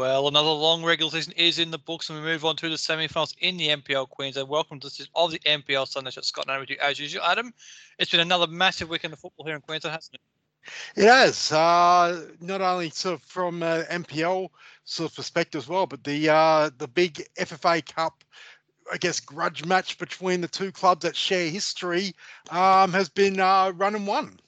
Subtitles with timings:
[0.00, 2.78] Well, another long regular season is in the books, and we move on to the
[2.78, 4.48] semi-finals in the NPL Queensland.
[4.48, 6.24] Welcome to the of the NPL Sunday Shot.
[6.24, 7.22] Scott and with you as usual.
[7.22, 7.52] Adam,
[7.98, 11.02] it's been another massive weekend of football here in Queensland, hasn't it?
[11.02, 11.52] It has.
[11.52, 14.48] Uh, not only sort of from uh, NPL
[14.84, 18.24] sort of perspective as well, but the uh, the big FFA Cup,
[18.90, 22.14] I guess, grudge match between the two clubs that share history
[22.48, 24.40] um, has been uh, run and won.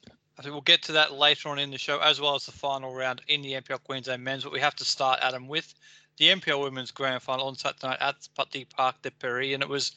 [0.43, 2.51] I think we'll get to that later on in the show, as well as the
[2.51, 4.43] final round in the NPL Queensland men's.
[4.43, 5.73] But we have to start, Adam, with
[6.17, 9.55] the NPL women's grand final on Saturday night at Putney Park de Paris.
[9.55, 9.93] And it was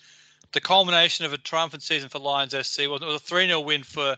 [0.51, 2.83] the culmination of a triumphant season for Lions FC.
[2.83, 4.17] It was a 3 0 win for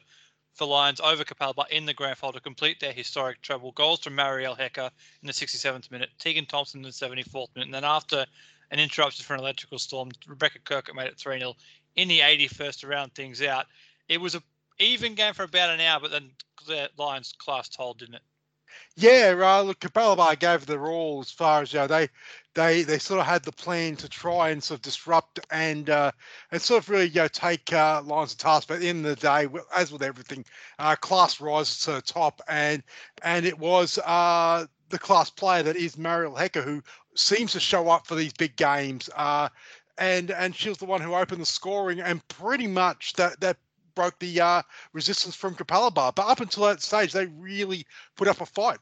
[0.54, 3.72] for Lions over Capalaba in the grand final to complete their historic treble.
[3.72, 4.90] Goals from Mariel Hecker
[5.22, 7.68] in the 67th minute, Tegan Thompson in the 74th minute.
[7.68, 8.26] And then after
[8.70, 11.56] an interruption for an electrical storm, Rebecca Kirk made it 3 0
[11.96, 13.68] in the 81st to round things out.
[14.10, 14.44] It was a
[14.80, 16.32] even game for about an hour, but then
[16.66, 18.22] the Lions class told, didn't it?
[18.96, 22.10] Yeah, uh, look, Capalaba gave the all as far as you know, they
[22.56, 26.12] they they sort of had the plan to try and sort of disrupt and uh,
[26.52, 28.68] and sort of really you know take uh, Lions to task.
[28.68, 30.44] But at the end of the day, as with everything,
[30.80, 32.84] uh, class rises to the top, and
[33.22, 36.82] and it was uh, the class player that is Mariel Hecker who
[37.16, 39.10] seems to show up for these big games.
[39.16, 39.50] Uh,
[40.00, 43.58] and and she was the one who opened the scoring, and pretty much that that
[43.98, 44.62] broke the uh,
[44.94, 46.14] resistance from Capalaba.
[46.14, 47.84] But up until that stage, they really
[48.16, 48.78] put up a fight.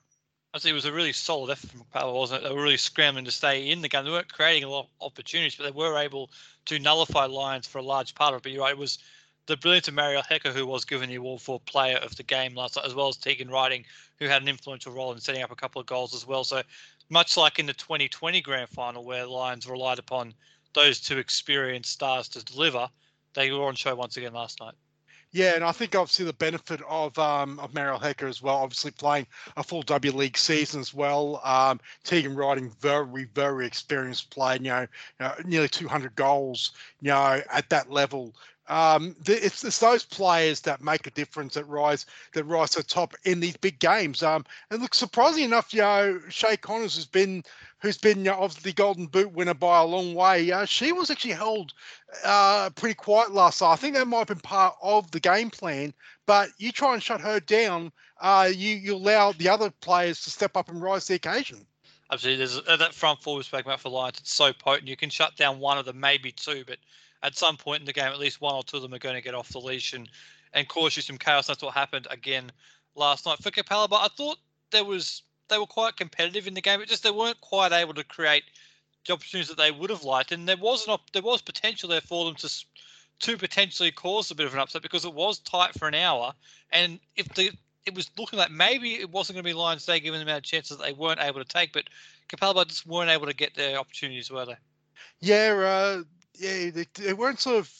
[0.53, 2.49] I think it was a really solid effort from Capalaba, wasn't it?
[2.49, 4.03] They were really scrambling to stay in the game.
[4.03, 6.31] They weren't creating a lot of opportunities, but they were able
[6.65, 8.43] to nullify Lions for a large part of it.
[8.43, 8.99] But you're right, it was
[9.45, 12.55] the brilliance of Mariel Hecker, who was given the award for player of the game
[12.55, 13.85] last night, as well as Tegan Riding,
[14.19, 16.43] who had an influential role in setting up a couple of goals as well.
[16.43, 16.61] So
[17.09, 20.33] much like in the 2020 grand final, where Lions relied upon
[20.73, 22.89] those two experienced stars to deliver,
[23.33, 24.73] they were on show once again last night.
[25.35, 28.91] Yeah, and I think obviously the benefit of um, of Mariel Hecker as well, obviously
[28.91, 31.41] playing a full W League season as well.
[31.43, 34.87] Um, Tegan Riding, very very experienced player, you know,
[35.19, 38.33] know, nearly 200 goals, you know, at that level.
[38.69, 42.85] Um, it's, it's those players that make a difference that rise that rise to the
[42.85, 44.23] top in these big games.
[44.23, 47.43] Um, and look, surprisingly enough, you know, Shea Connors has been
[47.85, 50.51] who's been know, obviously the Golden Boot winner by a long way.
[50.51, 51.73] Uh, she was actually held
[52.25, 53.71] uh, pretty quiet last night.
[53.71, 55.93] I think that might have been part of the game plan.
[56.25, 60.31] But you try and shut her down, uh, you you allow the other players to
[60.31, 61.65] step up and rise the occasion.
[62.11, 64.19] Absolutely, there's uh, that front four we spoke about for Lions.
[64.19, 64.87] It's so potent.
[64.87, 66.77] You can shut down one of them, maybe two, but
[67.23, 69.15] at some point in the game, at least one or two of them are going
[69.15, 70.09] to get off the leash and
[70.53, 71.47] and cause you some chaos.
[71.47, 72.51] That's what happened again
[72.95, 73.87] last night for Capella.
[73.87, 74.37] But I thought
[74.71, 77.93] there was they were quite competitive in the game, but just they weren't quite able
[77.93, 78.43] to create
[79.05, 80.31] the opportunities that they would have liked.
[80.31, 82.65] And there was an op- there was potential there for them to
[83.19, 86.33] to potentially cause a bit of an upset because it was tight for an hour.
[86.71, 87.51] And if the
[87.85, 90.39] it was looking like maybe it wasn't going to be Lions Day given the amount
[90.39, 91.83] of chances that they weren't able to take, but
[92.29, 94.55] Capalaba just weren't able to get their opportunities, were they?
[95.21, 97.71] Yeah, uh, yeah, they, they weren't sort of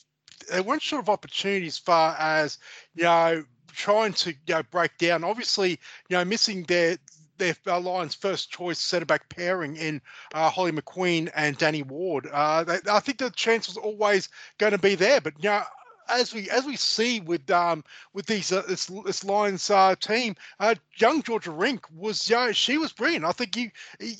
[0.51, 2.57] they weren't sort of opportunities far as
[2.93, 5.23] you know trying to you know break down.
[5.23, 6.97] Obviously, you know missing their
[7.37, 10.01] their uh, Lions' first choice centre back pairing in
[10.33, 12.27] uh, Holly McQueen and Danny Ward.
[12.31, 15.59] Uh, they, I think the chance was always going to be there, but you
[16.07, 20.35] as we as we see with um with these uh, this this Lions uh, team,
[20.59, 23.25] uh, young Georgia Rink was you know, she was brilliant.
[23.25, 23.71] I think he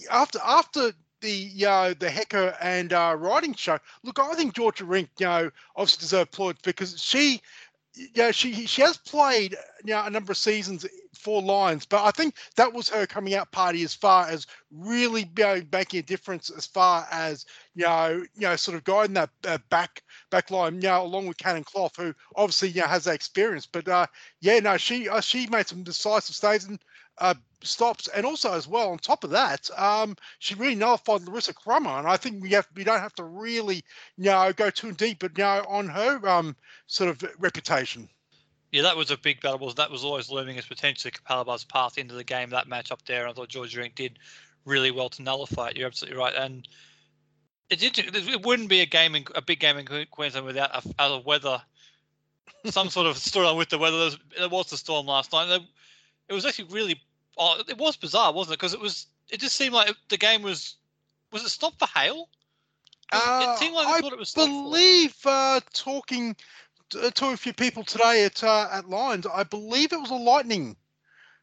[0.10, 3.80] after after the uh, the Hecker and uh, Riding show.
[4.04, 7.42] Look, I think Georgia Rink, you know, obviously deserved plaudits because she
[8.14, 12.12] yeah, she she has played you know, a number of seasons for Lions, but I
[12.12, 16.04] think that was her coming out party as far as really you know, making a
[16.04, 17.46] difference as far as
[17.76, 21.28] you know you know sort of guiding that uh, back back line you know along
[21.28, 24.06] with Cannon Clough who obviously you know has that experience, but uh,
[24.42, 26.80] yeah no she uh, she made some decisive stays and
[27.18, 31.54] uh, stops, and also as well on top of that, um, she really nullified Larissa
[31.54, 33.84] Crummer, and I think we have we don't have to really
[34.18, 36.56] you know go too deep, but you know on her um,
[36.88, 38.10] sort of reputation.
[38.72, 39.60] Yeah, that was a big battle.
[39.60, 42.50] Was that was always looming as potentially Capalaba's path into the game.
[42.50, 44.20] That match up there, I thought Georgia Rink did
[44.66, 45.78] really well to nullify it.
[45.78, 46.68] You're absolutely right, and
[47.70, 47.98] it.
[47.98, 51.62] It wouldn't be a game, in, a big game in Queensland without a, a weather,
[52.66, 53.98] some sort of storyline with the weather.
[53.98, 55.62] There was, there was the storm last night.
[56.28, 57.02] It was actually really
[57.38, 58.60] oh, it was bizarre, wasn't it?
[58.60, 60.76] Because it was it just seemed like the game was
[61.32, 62.30] was it stopped for hail?
[63.12, 66.36] Uh, it seemed like I, I it was I believe uh, talking
[66.90, 70.12] to, uh, to, a few people today at uh, at Lions, I believe it was
[70.12, 70.76] a lightning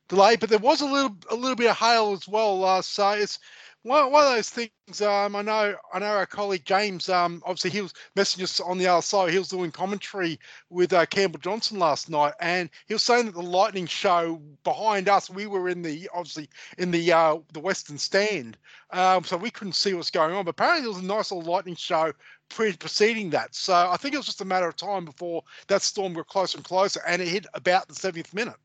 [0.09, 2.65] delay, but there was a little a little bit of hail as well.
[2.65, 3.39] Uh, so it's
[3.83, 5.01] one, one of those things.
[5.01, 7.09] Um, I know, I know our colleague James.
[7.09, 9.31] Um, obviously he was messaging us on the other side.
[9.31, 10.39] He was doing commentary
[10.71, 15.09] with uh, Campbell Johnson last night, and he was saying that the Lightning show behind
[15.09, 16.49] us, we were in the obviously
[16.79, 18.57] in the uh, the Western Stand,
[18.93, 20.45] um, so we couldn't see what's going on.
[20.45, 22.13] But apparently there was a nice little Lightning show
[22.51, 23.55] pre- preceding that.
[23.55, 26.59] So I think it was just a matter of time before that storm got closer
[26.59, 28.57] and closer, and it hit about the 70th minute.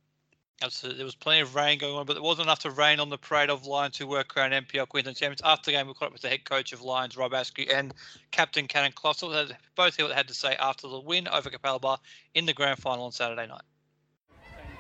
[0.62, 0.98] Absolutely.
[0.98, 3.18] There was plenty of rain going on, but there wasn't enough to rain on the
[3.18, 5.42] parade of Lions who were crowned NPL Queensland champions.
[5.45, 7.94] After the game, we caught up with the head coach of Lions, Rob Askew, and
[8.31, 9.51] captain Cannon Klossel.
[9.75, 12.00] Both hear what they had to say after the win over Capalaba
[12.33, 13.62] in the grand final on Saturday night.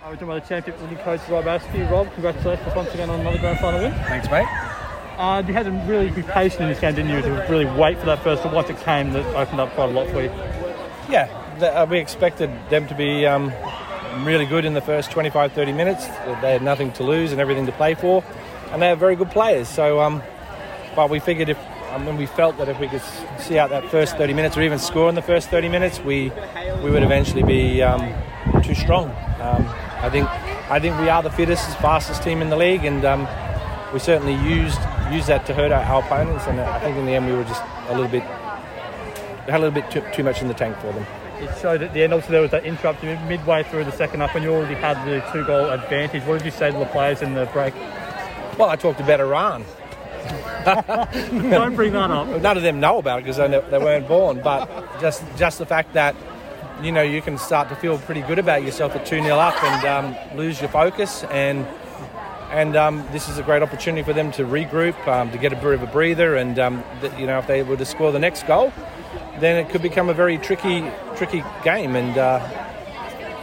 [0.03, 1.85] I was talking about the championship winning coach Rob Askew.
[1.85, 3.91] Rob, congratulations once again on another grand final win.
[3.91, 4.47] Thanks, mate.
[5.17, 7.99] Uh, you had to really be patient in this game, didn't you, to really wait
[7.99, 8.53] for that first one.
[8.53, 10.29] Once it came, that opened up quite a lot for you.
[11.09, 11.27] Yeah,
[11.59, 13.51] the, uh, we expected them to be um,
[14.25, 16.05] really good in the first 25, 30 minutes.
[16.41, 18.23] They had nothing to lose and everything to play for,
[18.71, 19.67] and they have very good players.
[19.67, 20.21] So, um,
[20.95, 21.57] but we figured if
[21.91, 23.01] um, when we felt that if we could
[23.39, 26.31] see out that first 30 minutes or even score in the first 30 minutes, we
[26.83, 28.13] we would eventually be um,
[28.63, 29.09] too strong.
[29.41, 29.67] Um,
[30.01, 30.27] I think
[30.69, 33.27] I think we are the fittest, fastest team in the league, and um,
[33.93, 34.79] we certainly used
[35.11, 36.45] used that to hurt our, our, opponents.
[36.47, 39.71] And I think in the end we were just a little bit had a little
[39.71, 41.05] bit too, too much in the tank for them
[41.39, 42.13] it showed at the end.
[42.13, 45.23] Obviously, there was that interruption midway through the second half when you already had the
[45.31, 46.23] two goal advantage.
[46.23, 47.73] What did you say to the players in the break?
[48.57, 49.63] Well, I talked about Iran.
[50.65, 52.27] Don't bring that up.
[52.41, 54.41] None of them know about it because they, they weren't born.
[54.43, 54.67] But
[54.99, 56.15] just just the fact that
[56.81, 59.63] you know you can start to feel pretty good about yourself at two 0 up
[59.63, 61.65] and um, lose your focus and.
[62.49, 65.57] And um, this is a great opportunity for them to regroup, um, to get a
[65.57, 66.81] bit of a breather, and um,
[67.17, 68.71] you know if they were to score the next goal,
[69.39, 71.95] then it could become a very tricky, tricky game.
[71.95, 72.39] And uh,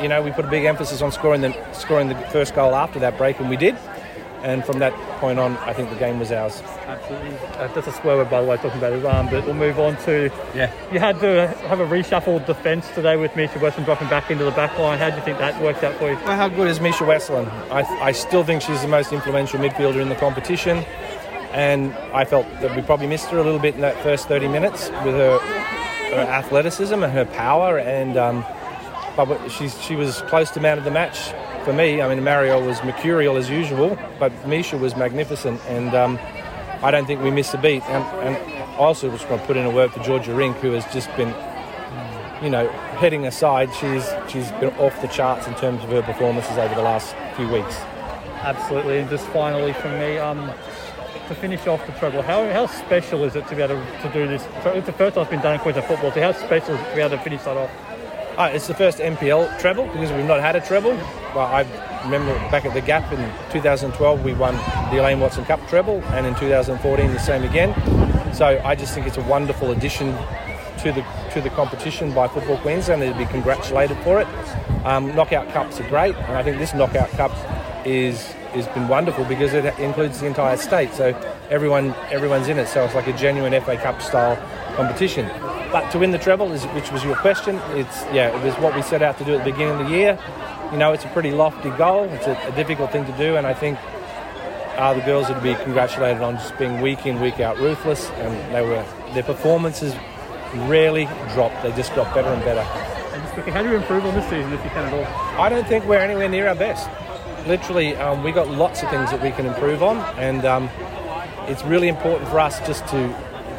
[0.00, 2.98] you know, we put a big emphasis on scoring the scoring the first goal after
[3.00, 3.76] that break, and we did.
[4.42, 6.62] And from that point on, I think the game was ours.
[6.86, 7.34] Absolutely.
[7.56, 9.30] Uh, that's a swear word, by the way, talking about Iran.
[9.30, 10.30] But we'll move on to.
[10.54, 10.70] Yeah.
[10.92, 14.50] You had to have a reshuffled defence today with Misha Westland dropping back into the
[14.50, 14.98] back line.
[14.98, 16.16] How do you think that worked out for you?
[16.16, 17.48] Well, how good is Misha Westland?
[17.72, 20.84] I, I still think she's the most influential midfielder in the competition.
[21.54, 24.48] And I felt that we probably missed her a little bit in that first 30
[24.48, 25.38] minutes with her
[26.14, 28.44] her athleticism and her power, and um,
[29.16, 31.32] but she's, she was close to man of the match
[31.64, 32.00] for me.
[32.00, 36.18] I mean, Mariel was mercurial as usual, but Misha was magnificent, and um,
[36.82, 37.82] I don't think we missed a beat.
[37.84, 40.84] And, and also, just want to put in a word for Georgia Rink, who has
[40.92, 41.34] just been,
[42.42, 42.68] you know,
[42.98, 43.72] heading aside.
[43.74, 47.48] She's she's been off the charts in terms of her performances over the last few
[47.48, 47.76] weeks.
[48.42, 50.52] Absolutely, and just finally from me, um,
[51.28, 54.12] to finish off the treble, how, how special is it to be able to, to
[54.12, 54.46] do this?
[54.66, 56.90] It's the first time it's been done in Queensland football, so how special is it
[56.90, 57.70] to be able to finish that off?
[58.36, 60.90] Uh, it's the first NPL treble because we've not had a treble.
[61.34, 61.64] Well, I
[62.02, 63.18] remember back at the Gap in
[63.52, 64.56] 2012, we won
[64.90, 67.72] the Elaine Watson Cup treble, and in 2014 the same again.
[68.34, 70.16] So I just think it's a wonderful addition
[70.78, 73.02] to the to the competition by Football Queensland.
[73.02, 74.26] They'd be congratulated for it.
[74.84, 77.32] Um, knockout cups are great, and I think this knockout cup
[77.86, 80.92] is has been wonderful because it includes the entire state.
[80.94, 81.08] So
[81.50, 82.68] everyone everyone's in it.
[82.68, 84.36] So it's like a genuine FA Cup style
[84.76, 85.26] competition.
[85.72, 88.74] But to win the treble, is, which was your question, it's yeah, it was what
[88.74, 90.18] we set out to do at the beginning of the year.
[90.72, 92.04] You know, it's a pretty lofty goal.
[92.04, 93.78] It's a, a difficult thing to do, and I think
[94.76, 98.54] uh, the girls would be congratulated on just being week in, week out, ruthless, and
[98.54, 98.84] they were
[99.14, 99.94] their performances
[100.68, 101.62] rarely dropped.
[101.62, 102.60] They just got better and better.
[102.60, 105.40] And just quickly, how do you improve on this season if you can at all?
[105.40, 106.88] I don't think we're anywhere near our best
[107.46, 110.68] literally, um, we got lots of things that we can improve on, and um,
[111.48, 113.14] it's really important for us just to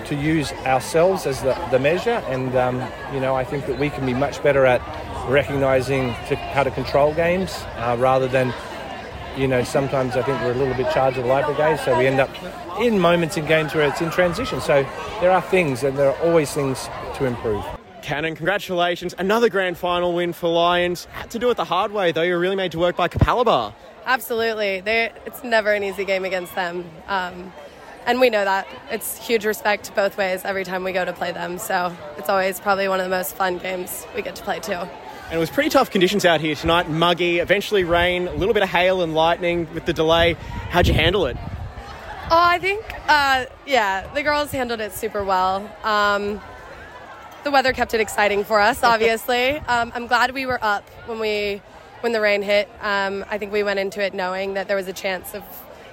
[0.05, 2.21] to use ourselves as the, the measure.
[2.27, 2.75] And um,
[3.13, 4.81] you know, I think that we can be much better at
[5.27, 8.53] recognizing to, how to control games uh, rather than.
[9.35, 11.97] You know, sometimes I think we're a little bit charged with the light brigade, so
[11.97, 12.29] we end up
[12.79, 14.61] in moments in games where it's in transition.
[14.61, 14.87] So
[15.19, 17.74] there are things, and there are always things to improve.
[18.05, 19.15] Cannon, congratulations.
[19.17, 21.05] Another grand final win for Lions.
[21.05, 22.21] Had to do it the hard way, though.
[22.21, 23.73] You're really made to work by Capalaba.
[24.05, 24.81] Absolutely.
[24.81, 26.87] They're, it's never an easy game against them.
[27.07, 27.51] Um,
[28.05, 28.67] and we know that.
[28.91, 31.57] It's huge respect both ways every time we go to play them.
[31.57, 34.73] So it's always probably one of the most fun games we get to play, too.
[34.73, 36.87] And it was pretty tough conditions out here tonight.
[36.87, 40.33] Muggy, eventually rain, a little bit of hail and lightning with the delay.
[40.69, 41.37] How'd you handle it?
[42.29, 45.67] Oh, I think, uh, yeah, the girls handled it super well.
[45.83, 46.39] Um,
[47.45, 48.83] the weather kept it exciting for us.
[48.95, 51.61] Obviously, um, I'm glad we were up when we
[52.01, 52.67] when the rain hit.
[52.81, 55.43] Um, I think we went into it knowing that there was a chance of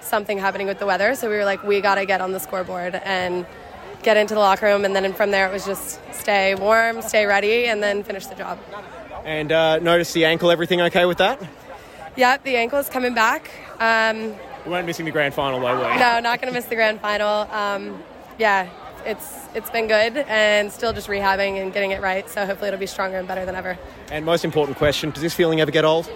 [0.01, 2.41] something happening with the weather, so we were like, we got to get on the
[2.41, 3.47] scoreboard and
[4.03, 7.25] get into the locker room, and then from there it was just stay warm, stay
[7.25, 8.59] ready, and then finish the job.
[9.25, 10.51] And uh, notice the ankle.
[10.51, 11.41] Everything okay with that?
[12.17, 13.51] Yeah, the ankle is coming back.
[13.79, 15.99] Um, We weren't missing the grand final, though, were we?
[15.99, 17.49] No, not going to miss the grand final.
[17.53, 18.03] Um,
[18.39, 18.69] yeah,
[19.07, 22.29] it's it's been good and still just rehabbing and getting it right.
[22.29, 23.79] So hopefully it'll be stronger and better than ever.
[24.11, 26.11] And most important question: Does this feeling ever get old?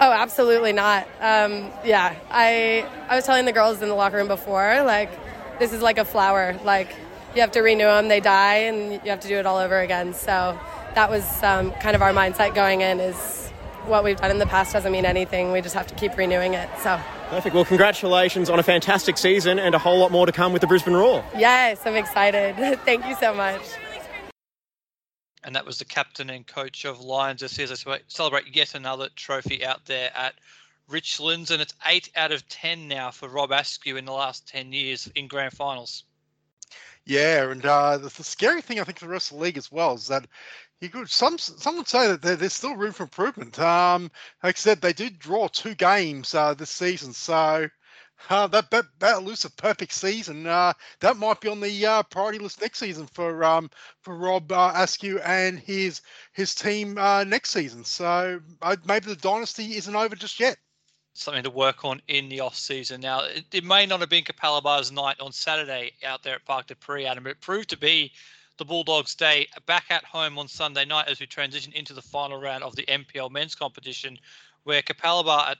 [0.00, 1.06] Oh, absolutely not.
[1.20, 5.10] Um, yeah, I I was telling the girls in the locker room before, like
[5.58, 6.58] this is like a flower.
[6.64, 6.94] Like
[7.34, 9.78] you have to renew them, they die, and you have to do it all over
[9.78, 10.14] again.
[10.14, 10.58] So
[10.94, 13.00] that was um, kind of our mindset going in.
[13.00, 13.48] Is
[13.86, 15.52] what we've done in the past doesn't mean anything.
[15.52, 16.68] We just have to keep renewing it.
[16.82, 17.00] So.
[17.30, 17.54] Perfect.
[17.54, 20.66] Well, congratulations on a fantastic season and a whole lot more to come with the
[20.66, 21.24] Brisbane Roar.
[21.36, 22.56] Yes, I'm excited.
[22.84, 23.62] Thank you so much.
[25.42, 27.66] And that was the captain and coach of Lions this year.
[27.66, 27.74] They
[28.08, 30.34] celebrate yet another trophy out there at
[30.90, 34.72] Richlands, and it's eight out of ten now for Rob Askew in the last ten
[34.72, 36.04] years in grand finals.
[37.06, 39.58] Yeah, and uh, the, the, scary thing I think for the rest of the league
[39.58, 40.26] as well is that
[40.80, 43.58] you could some some would say that there, there's still room for improvement.
[43.58, 44.10] Um,
[44.42, 47.68] like I said, they did draw two games uh, this season, so
[48.30, 50.46] uh, that that that a perfect season.
[50.46, 53.70] Uh, that might be on the uh, priority list next season for um,
[54.02, 56.02] for Rob uh, Askew and his
[56.32, 57.84] his team uh, next season.
[57.84, 60.56] So uh, maybe the dynasty isn't over just yet
[61.14, 63.00] something to work on in the off season.
[63.00, 66.74] Now, it, it may not have been Capalaba's night on Saturday out there at des
[66.74, 68.12] Pres, Adam, but it proved to be
[68.56, 72.40] the Bulldogs' day back at home on Sunday night as we transition into the final
[72.40, 74.18] round of the NPL men's competition,
[74.62, 75.56] where Capalaba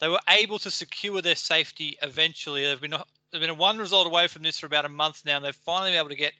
[0.00, 2.64] they were able to secure their safety eventually.
[2.64, 2.94] They've been
[3.30, 5.54] they've been a one result away from this for about a month now, and they've
[5.54, 6.34] finally been able to get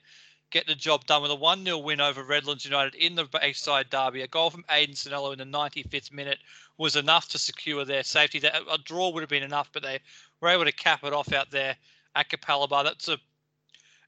[0.51, 3.91] get the job done with a 1 0 win over Redlands United in the Bayside
[3.91, 4.23] Derby.
[4.23, 6.39] A goal from Aiden Sinello in the 95th minute
[6.79, 8.39] was enough to secure their safety.
[8.39, 10.01] That a draw would have been enough, but they
[10.41, 11.77] were able to cap it off out there
[12.15, 12.85] at Capalaba.
[12.85, 13.19] That's a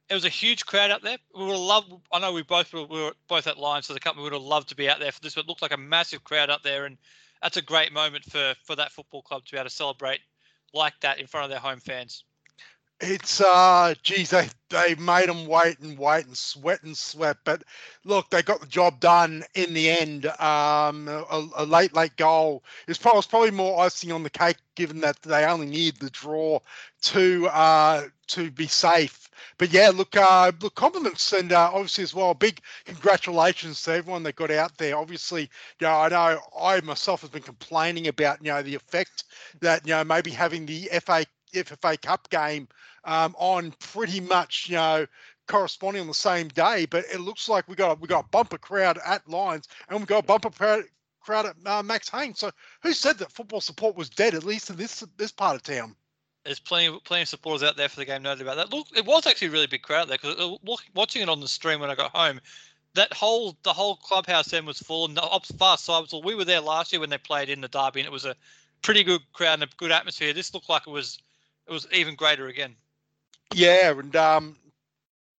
[0.08, 1.18] it was a huge crowd out there.
[1.34, 1.92] We would have loved.
[2.12, 4.42] I know we both were, we were both at Lions, so the company would have
[4.42, 5.34] loved to be out there for this.
[5.34, 6.96] But it looked like a massive crowd out there, and
[7.42, 10.20] that's a great moment for for that football club to be able to celebrate
[10.72, 12.24] like that in front of their home fans.
[13.00, 17.62] It's uh, geez, they they made them wait and wait and sweat and sweat, but
[18.04, 20.24] look, they got the job done in the end.
[20.40, 25.00] Um, a, a late late goal is probably, probably more icing on the cake, given
[25.00, 26.58] that they only need the draw
[27.02, 29.28] to uh to be safe.
[29.58, 34.22] But yeah, look, uh, look, compliments and uh, obviously as well, big congratulations to everyone
[34.24, 34.96] that got out there.
[34.96, 39.24] Obviously, you know, I know I myself have been complaining about you know the effect
[39.60, 42.68] that you know maybe having the FA FFA Cup game
[43.04, 45.06] um, on pretty much, you know,
[45.46, 46.86] corresponding on the same day.
[46.86, 50.06] But it looks like we got we got a bumper crowd at Lions, and we
[50.06, 50.84] got a bumper crowd
[51.20, 52.38] crowd at uh, Max Haynes.
[52.38, 52.50] So
[52.82, 54.34] who said that football support was dead?
[54.34, 55.96] At least in this this part of town.
[56.44, 58.22] There's plenty of plenty of supporters out there for the game.
[58.22, 58.72] Noted about that.
[58.72, 60.56] Look, it was actually a really big crowd there because uh,
[60.94, 62.40] watching it on the stream when I got home,
[62.94, 65.06] that whole the whole clubhouse then was full.
[65.06, 67.68] And up far side, so we were there last year when they played in the
[67.68, 68.36] derby, and it was a
[68.82, 70.32] pretty good crowd and a good atmosphere.
[70.32, 71.18] This looked like it was
[71.68, 72.76] it was even greater again.
[73.54, 74.56] Yeah, and um,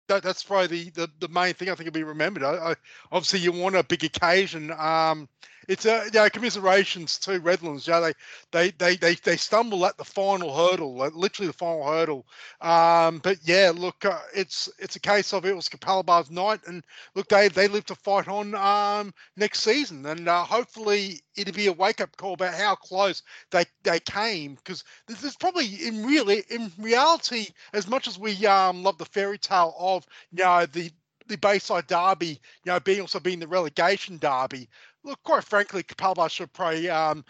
[0.07, 2.43] that, that's probably the, the, the main thing I think will be remembered.
[2.43, 2.75] I, I,
[3.11, 4.71] obviously, you want a big occasion.
[4.71, 5.27] Um,
[5.67, 7.87] it's a you know, commiserations to Redlands.
[7.87, 8.13] Yeah, they,
[8.51, 12.25] they they they they stumble at the final hurdle, like literally the final hurdle.
[12.61, 16.83] Um, but yeah, look, uh, it's it's a case of it was Capalaba's night, and
[17.15, 21.67] look, they they live to fight on um, next season, and uh, hopefully it'll be
[21.67, 23.21] a wake up call about how close
[23.51, 28.45] they they came because this is probably in really in reality as much as we
[28.45, 30.91] um, love the fairy tale of you know the
[31.27, 34.69] the Bayside Derby, you know, being also being the relegation derby
[35.07, 37.23] look, quite frankly, Capalaba should probably um,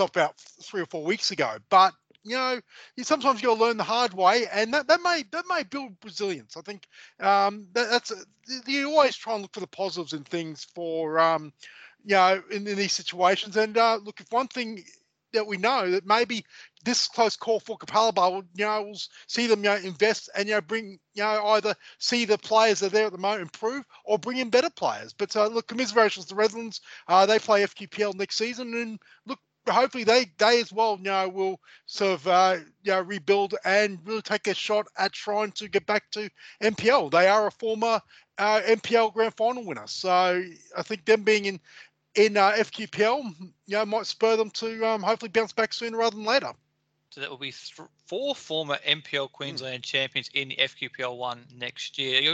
[0.00, 1.56] off about three or four weeks ago.
[1.70, 2.60] But you know,
[2.96, 5.62] you sometimes you got to learn the hard way, and that, that may that may
[5.62, 6.56] build resilience.
[6.56, 6.86] I think
[7.20, 8.12] um, that, that's
[8.66, 11.52] you always try and look for the positives in things for um,
[12.04, 13.56] you know in, in these situations.
[13.56, 14.84] And uh, look, if one thing
[15.32, 16.44] that we know that maybe
[16.84, 20.48] this close call for Capalaba will, you know, will see them, you know, invest and,
[20.48, 23.42] you know, bring, you know, either see the players that are there at the moment
[23.42, 25.12] improve or bring in better players.
[25.12, 26.80] But uh, look, commiserations to the Redlands.
[27.08, 31.28] Uh, they play FQPL next season and look, hopefully they they as well you know
[31.28, 35.68] will sort of uh, you know rebuild and really take a shot at trying to
[35.68, 36.28] get back to
[36.62, 37.10] NPL.
[37.10, 38.00] They are a former
[38.38, 40.42] uh, NPL grand final winner, so
[40.76, 41.60] I think them being in
[42.14, 43.34] in uh, FQPL,
[43.66, 46.52] you know, might spur them to um, hopefully bounce back sooner rather than later.
[47.10, 49.86] So that will be th- four former NPL Queensland mm.
[49.86, 52.20] champions in the FQPL one next year.
[52.22, 52.32] You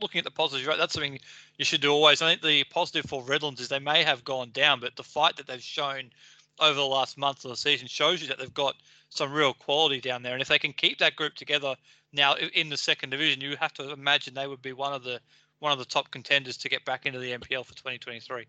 [0.00, 0.78] looking at the positives, right?
[0.78, 1.18] That's something
[1.58, 2.22] you should do always.
[2.22, 5.36] I think the positive for Redlands is they may have gone down, but the fight
[5.36, 6.10] that they've shown
[6.58, 8.76] over the last month of the season shows you that they've got
[9.10, 10.32] some real quality down there.
[10.32, 11.74] And if they can keep that group together
[12.12, 15.20] now in the second division, you have to imagine they would be one of the
[15.58, 18.46] one of the top contenders to get back into the NPL for 2023.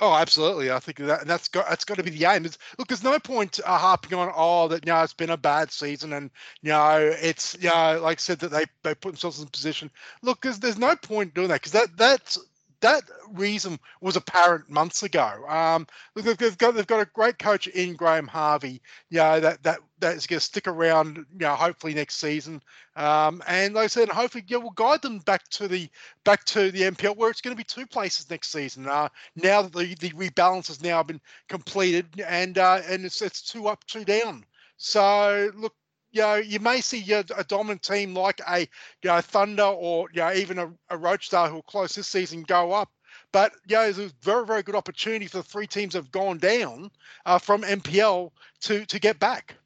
[0.00, 0.70] Oh, absolutely.
[0.70, 2.44] I think that and that's got that's got to be the aim.
[2.46, 5.72] It's, look, there's no point uh, harping on oh that you it's been a bad
[5.72, 6.30] season and
[6.62, 9.90] you know it's you know like I said that they they put themselves in position.
[10.22, 12.38] Look, there's there's no point doing that because that that's
[12.80, 13.02] that
[13.32, 15.44] reason was apparent months ago.
[15.48, 18.80] Um, they've got they've got a great coach in Graham Harvey.
[19.10, 21.16] You know that that that's going to stick around.
[21.16, 22.62] You know, hopefully next season.
[22.96, 25.88] Um, and like I said, hopefully, yeah, we'll guide them back to the
[26.24, 28.86] back to the NPL where it's going to be two places next season.
[28.86, 33.42] Uh, now that the, the rebalance has now been completed, and uh, and it's it's
[33.42, 34.44] two up, two down.
[34.76, 35.74] So look,
[36.12, 38.66] you know, you may see a, a dominant team like a you
[39.04, 42.72] know, Thunder or you know, even a, a Rochedale who will close this season go
[42.72, 42.90] up.
[43.32, 46.00] But yeah, you know, there's a very, very good opportunity for the three teams that
[46.00, 46.90] have gone down
[47.26, 48.30] uh, from NPL
[48.62, 49.56] to to get back.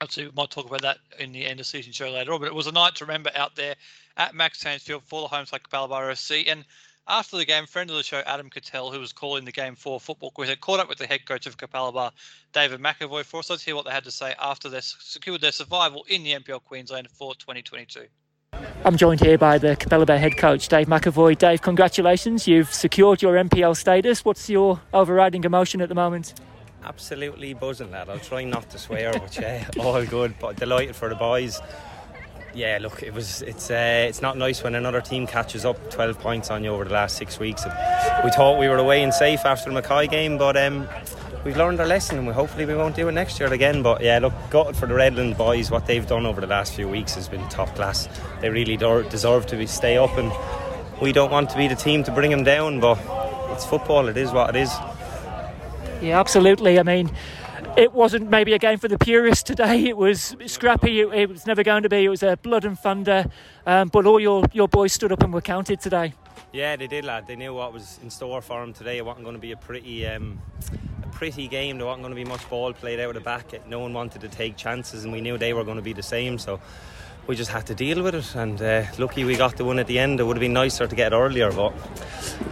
[0.00, 2.40] Absolutely, we might talk about that in the end of season show later on.
[2.40, 3.74] But it was a night to remember out there
[4.16, 6.48] at Max Hansfield for the home side Capalaba FC.
[6.48, 6.64] And
[7.08, 9.98] after the game, friend of the show, Adam Cattell, who was calling the game for
[9.98, 12.12] Football Quiz, had caught up with the head coach of Capalaba,
[12.52, 13.50] David McAvoy, for us.
[13.50, 16.62] Let's hear what they had to say after they secured their survival in the NPL
[16.62, 18.06] Queensland for 2022.
[18.84, 21.36] I'm joined here by the Capalaba head coach, Dave McAvoy.
[21.36, 22.46] Dave, congratulations.
[22.46, 24.24] You've secured your NPL status.
[24.24, 26.34] What's your overriding emotion at the moment?
[26.84, 28.08] Absolutely buzzing, lad.
[28.08, 30.34] I'll try not to swear, but yeah, all good.
[30.38, 31.60] But delighted for the boys
[32.54, 36.18] yeah, look, it was it's uh, it's not nice when another team catches up 12
[36.18, 37.64] points on you over the last six weeks.
[38.24, 40.88] We thought we were away and safe after the Mackay game, but um,
[41.44, 43.82] we've learned our lesson and we hopefully we won't do it next year again.
[43.82, 45.70] But yeah, look, gutted for the Redland boys.
[45.70, 48.08] What they've done over the last few weeks has been top class.
[48.40, 50.32] They really deserve to be stay up, and
[51.00, 52.80] we don't want to be the team to bring them down.
[52.80, 52.98] But
[53.52, 54.72] it's football; it is what it is.
[56.00, 56.78] Yeah, absolutely.
[56.78, 57.10] I mean
[57.78, 59.84] it wasn't maybe a game for the purists today.
[59.84, 61.00] It was scrappy.
[61.00, 62.04] It, it was never going to be.
[62.04, 63.30] It was a blood and thunder.
[63.66, 66.12] Um, but all your, your boys stood up and were counted today.
[66.52, 67.28] Yeah, they did, lad.
[67.28, 68.98] They knew what was in store for them today.
[68.98, 70.40] It wasn't going to be a pretty, um,
[71.04, 71.78] a pretty game.
[71.78, 73.66] There wasn't going to be much ball played out of the back.
[73.68, 76.02] No one wanted to take chances, and we knew they were going to be the
[76.02, 76.38] same.
[76.38, 76.60] So
[77.28, 78.34] we just had to deal with it.
[78.34, 80.18] And uh, lucky we got the one at the end.
[80.18, 81.72] It would have been nicer to get it earlier, but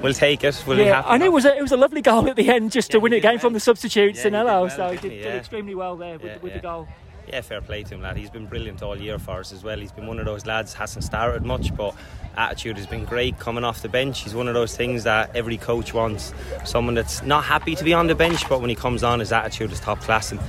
[0.03, 0.63] we'll take it.
[0.67, 2.71] We'll yeah, I know it was a, it was a lovely goal at the end
[2.71, 4.91] just to Yeah, win it game did from the substitutes Yeah, and hello, well, so
[4.91, 6.87] he did, did extremely well there with, with the goal.
[7.27, 8.17] Yeah, fair play to him, lad.
[8.17, 9.79] He's been brilliant all year for us as well.
[9.79, 11.93] He's been one of those lads hasn't started much, but
[12.37, 14.21] attitude has been great coming off the bench.
[14.21, 16.33] He's one of those things that every coach wants.
[16.65, 19.33] Someone that's not happy to be on the bench, but when he comes on, his
[19.33, 20.41] attitude is top class, and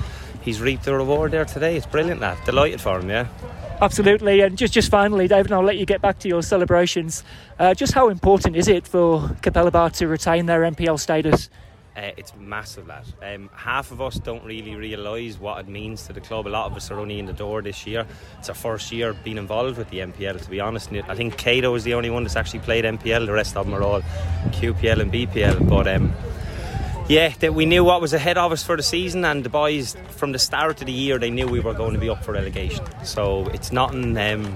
[0.42, 1.78] he's reaped the reward there today.
[1.78, 2.38] It's brilliant, lad.
[2.46, 3.28] Delighted for him, yeah.
[3.80, 7.24] Absolutely, and just just finally, David, I'll let you get back to your celebrations.
[7.60, 11.50] Uh, just how important is it for Capella to retain their NPL status?
[11.96, 13.06] Uh, it's massive, lad.
[13.24, 16.48] Um, half of us don't really realise what it means to the club.
[16.48, 18.06] A lot of us are only in the door this year.
[18.38, 20.92] It's our first year being involved with the NPL, to be honest.
[20.92, 23.26] I think Cato is the only one that's actually played NPL.
[23.26, 24.02] The rest of them are all
[24.52, 25.68] QPL and BPL.
[25.68, 26.13] But um,
[27.08, 29.96] yeah, that we knew what was ahead of us for the season, and the boys
[30.10, 32.34] from the start of the year they knew we were going to be up for
[32.34, 32.86] relegation.
[33.04, 34.56] So it's not an, um,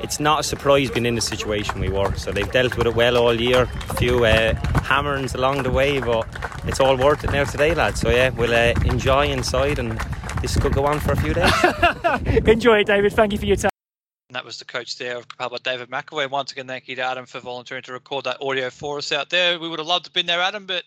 [0.00, 2.14] it's not a surprise being in the situation we were.
[2.14, 3.68] So they've dealt with it well all year.
[3.88, 6.28] A few uh, hammerings along the way, but
[6.64, 8.00] it's all worth it now today, lads.
[8.00, 9.98] So yeah, we'll uh, enjoy inside, and
[10.42, 11.52] this could go on for a few days.
[12.46, 13.12] Enjoy it, David.
[13.12, 13.70] Thank you for your time.
[14.28, 16.30] And that was the coach there of Capalaba, David McAvoy.
[16.30, 19.28] Once again, thank you to Adam for volunteering to record that audio for us out
[19.28, 19.58] there.
[19.58, 20.84] We would have loved to have been there, Adam, but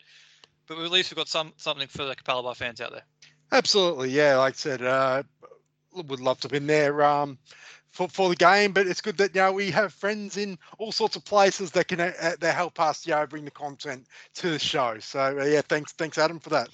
[0.67, 3.06] but at least we've got some something for the Capalaba fans out there.
[3.52, 4.38] Absolutely, yeah.
[4.38, 5.23] Like I said, uh,
[5.93, 7.38] would love to have been there um,
[7.91, 10.91] for for the game, but it's good that you know we have friends in all
[10.91, 14.49] sorts of places that can uh, that help us, you know, bring the content to
[14.49, 14.97] the show.
[14.99, 16.69] So uh, yeah, thanks, thanks, Adam, for that.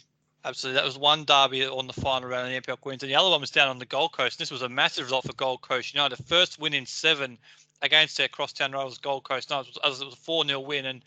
[0.45, 0.80] Absolutely.
[0.80, 3.12] That was one derby on the final round of the NPL Queensland.
[3.12, 4.39] The other one was down on the Gold Coast.
[4.39, 6.17] And This was a massive result for Gold Coast United.
[6.17, 7.38] The first win in seven
[7.82, 9.69] against their crosstown rivals, Gold Coast Knights.
[9.69, 10.86] It was a 4 0 win.
[10.86, 11.04] And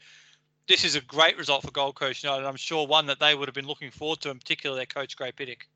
[0.68, 2.46] this is a great result for Gold Coast United.
[2.46, 5.16] I'm sure one that they would have been looking forward to, in particular their coach,
[5.16, 5.68] Gray Piddick.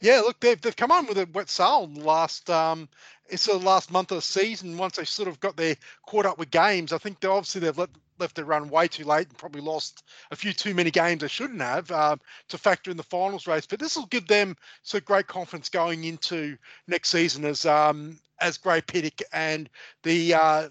[0.00, 2.88] Yeah, look, they've they've come on with a wet sail last um
[3.28, 4.78] it's the last month of the season.
[4.78, 7.76] Once they sort of got their caught up with games, I think they obviously they've
[7.76, 11.22] let, left their run way too late and probably lost a few too many games
[11.22, 13.66] they shouldn't have um, to factor in the finals race.
[13.66, 18.58] But this will give them some great confidence going into next season as um as
[18.58, 19.68] Gray Piddick and
[20.02, 20.68] the uh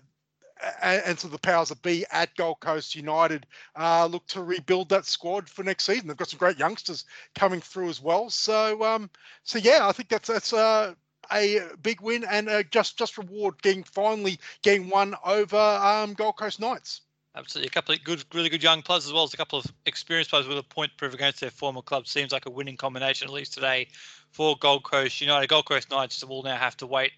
[0.81, 4.89] and, and so the powers that be at Gold Coast United uh, look to rebuild
[4.89, 6.07] that squad for next season.
[6.07, 8.29] They've got some great youngsters coming through as well.
[8.29, 9.09] So, um,
[9.43, 10.93] so yeah, I think that's that's uh,
[11.31, 16.59] a big win and just just reward getting finally getting one over um, Gold Coast
[16.59, 17.01] Knights.
[17.37, 17.67] Absolutely.
[17.67, 20.31] A couple of good, really good young players as well as a couple of experienced
[20.31, 22.07] players with a point proof against their former club.
[22.07, 23.89] Seems like a winning combination, at least today,
[24.31, 25.49] for Gold Coast United.
[25.49, 27.11] Gold Coast Knights will now have to wait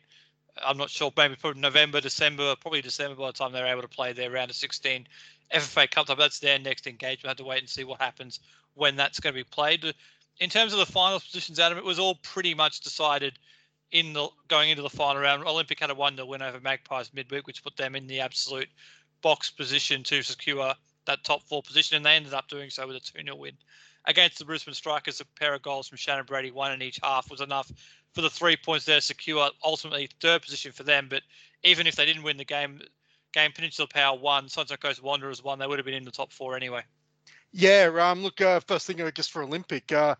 [0.65, 3.87] I'm not sure, maybe probably November, December, probably December by the time they're able to
[3.87, 5.07] play their round of 16
[5.53, 6.07] FFA Cup.
[6.17, 7.25] That's their next engagement.
[7.25, 8.39] I have to wait and see what happens
[8.75, 9.93] when that's going to be played.
[10.39, 13.37] In terms of the finals positions, Adam, it was all pretty much decided
[13.91, 15.43] in the going into the final round.
[15.43, 18.69] Olympic had a one 0 win over Magpies midweek, which put them in the absolute
[19.21, 20.73] box position to secure
[21.05, 23.53] that top four position, and they ended up doing so with a 2 0 win
[24.05, 25.21] against the Brisbane Strikers.
[25.21, 27.71] A pair of goals from Shannon Brady, one in each half, was enough
[28.13, 31.07] for the three points there secure ultimately third position for them.
[31.09, 31.23] But
[31.63, 32.81] even if they didn't win the game,
[33.33, 36.31] game Peninsula Power won, Sunshine Coast Wanderers won, they would have been in the top
[36.31, 36.81] four anyway.
[37.51, 40.15] Yeah, um, look, uh, first thing I guess for Olympic, uh,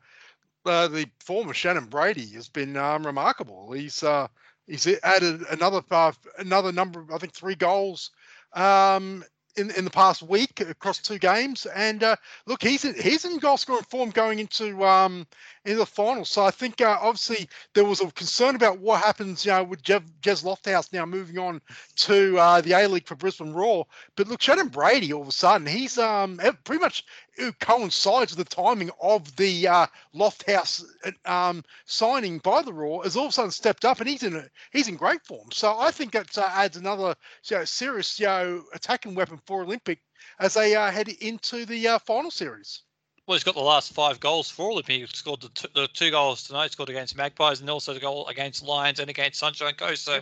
[0.65, 3.71] uh, the former Shannon Brady has been um, remarkable.
[3.71, 4.27] He's uh,
[4.65, 5.81] he's added another
[6.37, 8.11] another number, I think three goals
[8.53, 9.23] um,
[9.57, 11.65] in in the past week across two games.
[11.65, 12.15] And uh,
[12.45, 15.27] look, he's in, he's in goal scoring form going into um,
[15.65, 16.25] into the final.
[16.25, 19.81] So I think uh, obviously there was a concern about what happens, you know, with
[19.83, 21.61] Jeff, Jez Lofthouse now moving on
[21.97, 23.85] to uh, the A League for Brisbane Roar.
[24.15, 27.05] But look, Shannon Brady, all of a sudden, he's um, pretty much
[27.59, 30.83] coincides with the timing of the uh, Lofthouse
[31.25, 34.35] um, signing by the Roar, has all of a sudden stepped up, and he's in
[34.35, 35.51] a, he's in great form.
[35.51, 39.63] So I think that uh, adds another you know, serious you know, attacking weapon for
[39.63, 39.99] Olympic
[40.39, 42.81] as they uh, head into the uh, final series.
[43.25, 45.01] Well, he's got the last five goals for Olympic.
[45.01, 46.71] He scored the, t- the two goals tonight.
[46.71, 50.05] Scored against Magpies and also the goal against Lions and against Sunshine Coast.
[50.05, 50.21] So,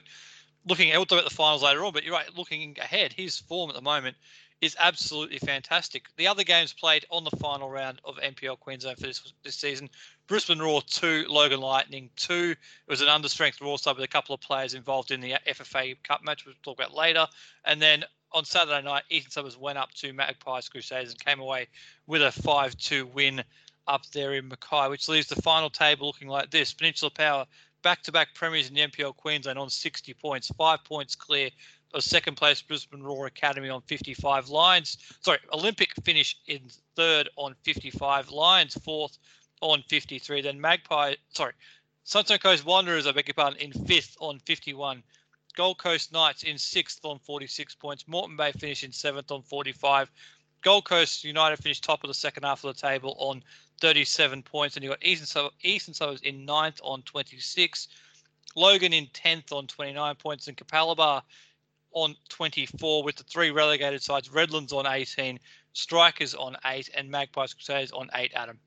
[0.68, 2.36] looking at the finals later on, but you're right.
[2.36, 4.18] Looking ahead, his form at the moment
[4.66, 6.08] is absolutely fantastic.
[6.18, 9.90] The other games played on the final round of NPL Queensland for this this season:
[10.28, 12.56] Brisbane Roar two, Logan Lightning two.
[12.56, 15.96] It was an understrength Roar side with a couple of players involved in the FFA
[16.04, 17.28] Cup match, which we'll talk about later.
[17.64, 21.68] And then on Saturday night, Eastern Suburbs went up to Magpies Crusaders and came away
[22.08, 23.44] with a 5-2 win
[23.88, 27.46] up there in Mackay, which leaves the final table looking like this: Peninsula Power
[27.84, 31.52] back-to-back premiers in the NPL Queensland on 60 points, five points clear
[31.96, 34.98] a second place Brisbane Roar Academy on 55 lines.
[35.22, 36.62] Sorry, Olympic finished in
[36.96, 39.18] third on 55 lines, fourth
[39.62, 40.42] on 53.
[40.42, 41.54] Then Magpie, sorry,
[42.04, 45.02] Sunshine Coast Wanderers, I beg your pardon, in fifth on 51.
[45.56, 48.08] Gold Coast Knights in sixth on 46 points.
[48.08, 50.12] Moreton Bay finished in seventh on 45.
[50.62, 53.42] Gold Coast United finished top of the second half of the table on
[53.80, 54.76] 37 points.
[54.76, 57.88] And you've got Eastern, Eastern Suburbs in ninth on 26.
[58.56, 60.48] Logan in 10th on 29 points.
[60.48, 61.22] And Capalaba
[61.96, 65.40] on 24 with the three relegated sides Redlands on 18,
[65.74, 68.60] Strikers on 8, and Magpies Crusaders on 8, Adam.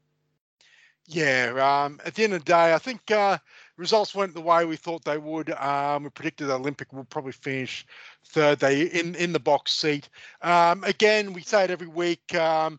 [1.07, 3.39] Yeah, um, at the end of the day, I think uh,
[3.79, 5.51] results went the way we thought they would.
[5.51, 7.87] Um, we predicted Olympic will probably finish
[8.27, 8.59] third.
[8.59, 10.11] They in in the box seat.
[10.43, 12.35] Um, again, we say it every week.
[12.35, 12.79] Um,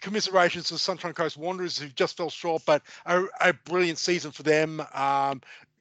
[0.00, 4.42] commiserations to Sunshine Coast Wanderers who just fell short, but a, a brilliant season for
[4.42, 4.82] them.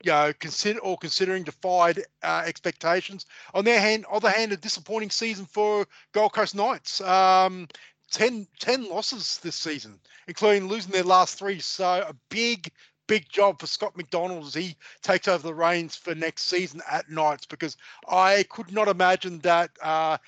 [0.06, 3.26] You know, consider or considering defied uh, expectations.
[3.56, 7.02] On their hand, other hand, a disappointing season for Gold Coast Knights.
[7.02, 7.68] Um,
[8.12, 11.60] 10, 10 losses this season, including losing their last three.
[11.60, 12.72] So a big,
[13.08, 17.10] big job for Scott McDonald as he takes over the reins for next season at
[17.10, 17.76] Knights, because
[18.08, 20.20] I could not imagine that uh,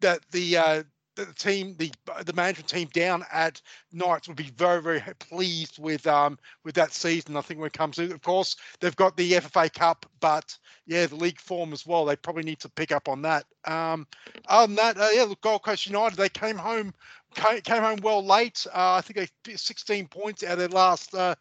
[0.00, 0.82] that the uh,
[1.24, 1.90] the team, the
[2.24, 3.60] the management team down at
[3.92, 7.36] Knights would be very very pleased with um with that season.
[7.36, 10.56] I think when it comes to, of course, they've got the FFA Cup, but
[10.86, 12.04] yeah, the league form as well.
[12.04, 13.44] They probably need to pick up on that.
[13.64, 14.06] Um,
[14.48, 16.92] other than that, uh, yeah, look, Gold Coast United they came home
[17.34, 18.66] came, came home well late.
[18.68, 21.34] Uh, I think they 16 points out of their last uh,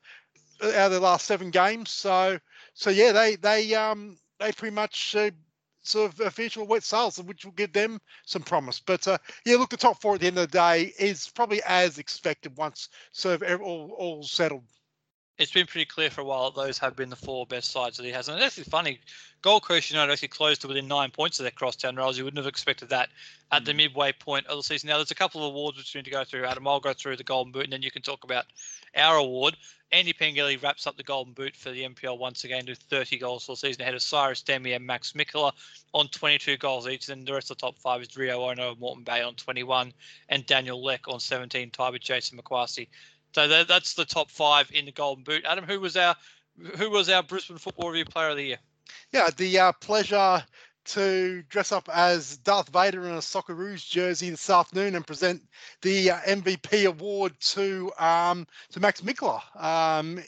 [0.63, 1.91] out of their last seven games.
[1.91, 2.39] So
[2.73, 5.31] so yeah, they they um they pretty much uh,
[5.89, 8.79] sort of official wet sales, which will give them some promise.
[8.79, 11.61] But uh, yeah, look, the top four at the end of the day is probably
[11.65, 14.63] as expected once sort of all, all settled.
[15.37, 17.95] It's been pretty clear for a while that those have been the four best sides
[17.95, 18.27] that he has.
[18.27, 18.99] And it's actually funny.
[19.41, 22.17] Gold Coast United actually closed to within nine points of their crosstown rivals.
[22.17, 23.07] You wouldn't have expected that
[23.53, 23.65] at mm.
[23.65, 24.89] the midway point of the season.
[24.89, 26.45] Now, there's a couple of awards which we need to go through.
[26.45, 28.47] Adam, I'll go through the Golden Boot and then you can talk about
[28.95, 29.57] our award.
[29.91, 33.45] Andy Pengelly wraps up the Golden Boot for the NPL once again with 30 goals
[33.45, 35.51] for the season ahead of Cyrus Dehmie and Max Mikula
[35.93, 37.09] on 22 goals each.
[37.09, 39.91] And the rest of the top five is Rio Ono of Moreton Bay on 21
[40.29, 42.87] and Daniel Leck on 17, tied with Jason McQuarrie.
[43.33, 45.43] So that, that's the top five in the Golden Boot.
[45.45, 46.15] Adam, who was our
[46.77, 48.59] who was our Brisbane Football Review Player of the Year?
[49.13, 50.43] Yeah, the uh, pleasure
[50.85, 55.41] to dress up as Darth Vader in a Socceroos jersey this afternoon and present
[55.81, 59.41] the uh, MVP award to um, to Max Mikula.
[59.61, 60.19] Um,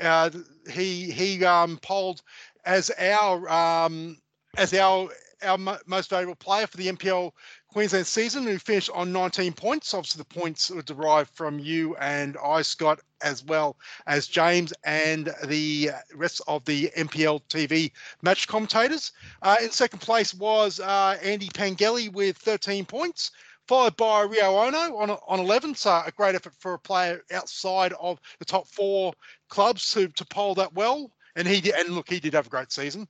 [0.00, 0.30] uh,
[0.70, 2.22] he he um, polled
[2.64, 4.16] as our um,
[4.56, 5.08] as our
[5.42, 7.32] our mo- most valuable player for the NPL
[7.72, 9.94] Queensland season, who finished on 19 points.
[9.94, 15.32] Obviously, the points were derived from you and I, Scott, as well as James and
[15.46, 19.12] the rest of the NPL TV match commentators.
[19.42, 23.30] Uh, in second place was uh, Andy Pengelly with 13 points
[23.68, 25.76] followed by Rio Ono on, on 11.
[25.76, 29.12] So a great effort for a player outside of the top four
[29.48, 31.12] clubs to, to poll that well.
[31.36, 33.06] And he did, and look, he did have a great season.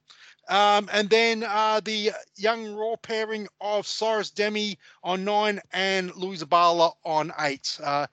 [0.48, 6.42] Um, and then uh, the young Roar pairing of Cyrus Dehmie on nine and Louis
[6.42, 7.78] Zabala on eight.
[7.82, 8.06] Uh,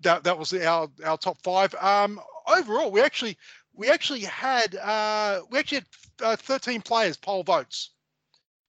[0.00, 1.74] that that was our our top five.
[1.76, 3.36] Um, overall, we actually
[3.74, 5.82] we actually had uh, we actually
[6.18, 7.90] had uh, 13 players poll votes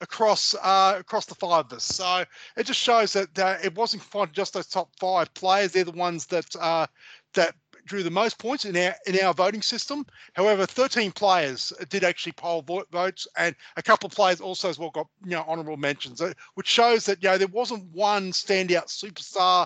[0.02, 1.84] across uh, across the five of us.
[1.84, 2.24] So
[2.56, 5.72] it just shows that it wasn't confined to just those top five players.
[5.72, 6.88] They're the ones that uh,
[7.34, 7.56] that
[7.90, 10.06] drew the most points in our in our voting system.
[10.34, 14.92] However, 13 players did actually poll votes, and a couple of players also as well
[14.92, 18.88] got you know honourable mentions, uh, which shows that you know there wasn't one standout
[18.88, 19.66] superstar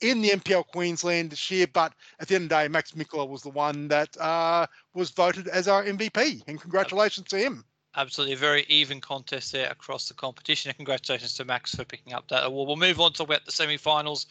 [0.00, 3.28] in the NPL Queensland this year, but at the end of the day, Max Mikula
[3.28, 7.64] was the one that uh, was voted as our MVP, and congratulations to him
[7.96, 10.70] absolutely a very even contest there across the competition.
[10.70, 12.66] And congratulations to Max for picking up that award.
[12.66, 14.26] We'll move on to talk about the semi-finals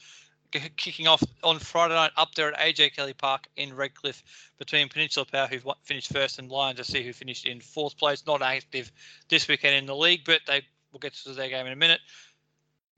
[0.59, 4.23] kicking off on Friday night up there at AJ Kelly Park in Redcliffe
[4.57, 8.25] between Peninsula Power, who finished first, and Lions FC, who finished in fourth place.
[8.25, 8.91] Not active
[9.29, 10.61] this weekend in the league, but they
[10.91, 11.99] will get to their game in a minute.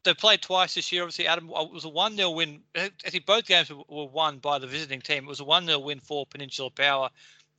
[0.04, 1.02] They played twice this year.
[1.02, 2.62] Obviously, Adam uh, it was a one 0 win.
[2.76, 5.24] I think both games were won by the visiting team.
[5.24, 7.10] It was a one 0 win for Peninsula Power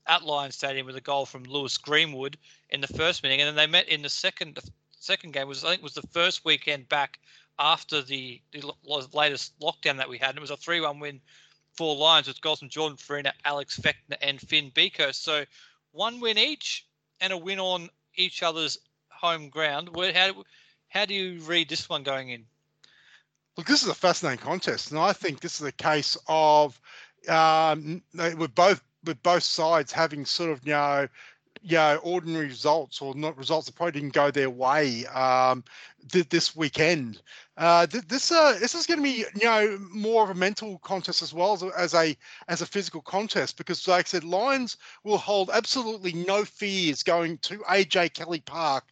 [0.06, 2.36] at Lions Stadium with a goal from Lewis Greenwood
[2.70, 4.58] in the first meeting, and then they met in the second
[5.00, 7.18] second game was I think was the first weekend back
[7.58, 8.72] after the, the
[9.12, 10.30] latest lockdown that we had.
[10.30, 11.20] And it was a three-one win
[11.74, 15.12] for Lions with goals from Jordan Farina, Alex Fechner, and Finn Beaker.
[15.12, 15.44] So
[15.92, 16.86] one win each
[17.20, 19.90] and a win on each other's home ground.
[19.94, 20.44] How
[20.88, 22.44] how do you read this one going in?
[23.56, 26.80] Look, this is a fascinating contest, and I think this is a case of
[27.28, 31.08] um, with both with both sides having sort of you know
[31.66, 35.64] you know ordinary results or not results that probably didn't go their way um,
[36.12, 37.20] th- this weekend.
[37.56, 40.78] Uh, th- this uh, this is going to be you know more of a mental
[40.78, 44.22] contest as well as a, as a as a physical contest because like I said,
[44.22, 48.84] Lions will hold absolutely no fears going to AJ Kelly Park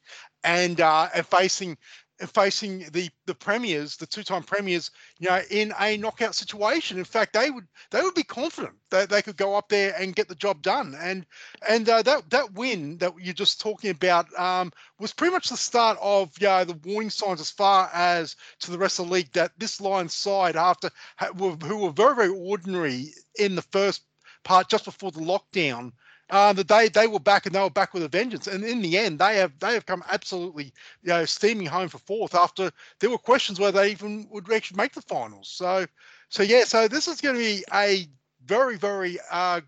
[0.43, 1.79] and uh, and facing
[2.27, 6.99] facing the the premiers, the two-time premiers, you know, in a knockout situation.
[6.99, 10.15] In fact, they would they would be confident that they could go up there and
[10.15, 10.97] get the job done.
[11.01, 11.27] And
[11.69, 15.57] and uh, that that win that you're just talking about um, was pretty much the
[15.57, 19.13] start of you know, the warning signs as far as to the rest of the
[19.13, 20.91] league that this Lions side, after
[21.39, 24.03] who were very very ordinary in the first
[24.45, 25.93] part just before the lockdown
[26.31, 28.47] uh, the day they were back and they were back with a vengeance.
[28.47, 31.99] And in the end, they have they have come absolutely you know steaming home for
[31.99, 35.49] fourth after there were questions whether they even would actually make the finals.
[35.49, 35.87] So
[36.29, 38.07] so yeah, so this is going to be a
[38.45, 39.61] very very uh,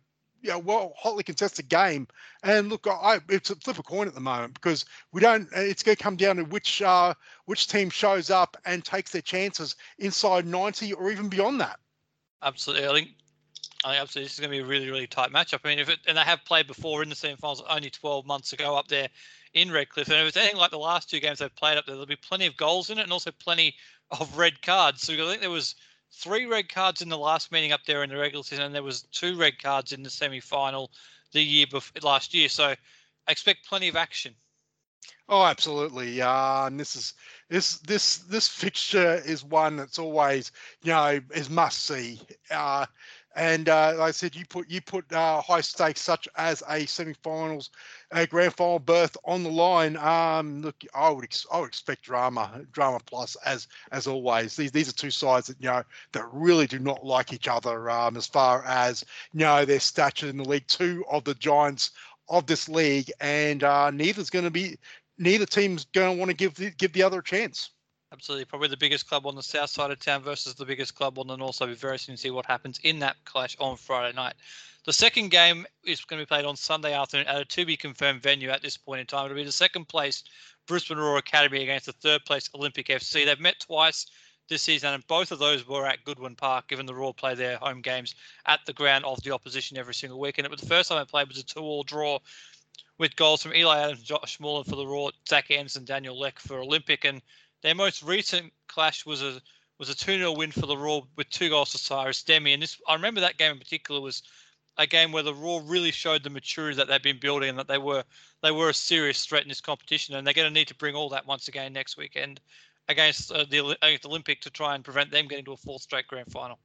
[0.47, 2.07] you know, well hotly contested game.
[2.43, 5.49] And look, I, it's a flip a coin at the moment because we don't.
[5.53, 7.15] It's going to come down to which uh,
[7.47, 11.81] which team shows up and takes their chances inside 90 or even beyond that.
[12.43, 13.09] Absolutely, I think
[13.85, 15.61] I think absolutely this is going to be a really, really tight matchup.
[15.65, 18.53] I mean, if it, and they have played before in the semi-finals only 12 months
[18.53, 19.09] ago up there
[19.55, 21.95] in Redcliffe, and if it's anything like the last two games they've played up there,
[21.95, 23.75] there'll be plenty of goals in it and also plenty
[24.11, 25.03] of red cards.
[25.03, 25.75] So I think there was
[26.13, 28.83] three red cards in the last meeting up there in the regular season, and there
[28.83, 30.91] was two red cards in the semi-final
[31.33, 32.49] the year before last year.
[32.49, 32.77] So I
[33.33, 34.35] expect plenty of action.
[35.29, 36.23] Oh, absolutely.
[36.23, 37.15] Uh, and this is
[37.49, 42.21] this this this fixture is one that's always you know is must see.
[42.51, 42.87] Uh,
[43.37, 46.87] and uh, like I said, you put you put uh, high stakes such as a
[46.87, 47.69] semi-finals,
[48.11, 49.99] a grand final berth on the line.
[49.99, 54.57] Um, look, I would ex- I would expect drama, drama plus as as always.
[54.57, 57.91] These these are two sides that you know that really do not like each other
[57.91, 60.67] um, as far as you know their stature in the league.
[60.67, 61.91] Two of the giants
[62.31, 64.79] of this league, and uh, neither's going to be
[65.19, 67.71] neither team's going to want to give the, give the other a chance.
[68.13, 71.19] Absolutely, probably the biggest club on the south side of town versus the biggest club
[71.19, 71.69] on the north side.
[71.69, 74.35] We're very soon to see what happens in that clash on Friday night.
[74.85, 77.77] The second game is going to be played on Sunday afternoon at a to be
[77.77, 79.25] confirmed venue at this point in time.
[79.25, 80.23] It'll be the second place
[80.69, 83.25] Brisbane Roar Academy against the third place Olympic FC.
[83.25, 84.07] They've met twice
[84.49, 87.57] this season, and both of those were at Goodwin Park, given the Roar play their
[87.57, 88.15] home games
[88.47, 90.39] at the ground of the opposition every single week.
[90.39, 92.21] And it was the first time they played was a two-all draw
[92.99, 96.61] with goals from Eli Adams, Josh Mullen for the Roar, Zach Anderson, Daniel Leck for
[96.61, 97.21] Olympic, and
[97.67, 99.43] their most recent clash was a
[99.79, 102.55] was a 2 0 win for the Roar with two goals to Cyrus Dehmie.
[102.55, 104.23] And this I remember that game in particular was
[104.79, 107.67] a game where the Roar really showed the maturity that they've been building and that
[107.67, 108.05] they were
[108.41, 110.95] they were a serious threat in this competition, and they're going to need to bring
[110.95, 112.41] all that once again next weekend
[112.89, 116.07] against uh, the against Olympic to try and prevent them getting to a fourth straight
[116.07, 116.61] grand final.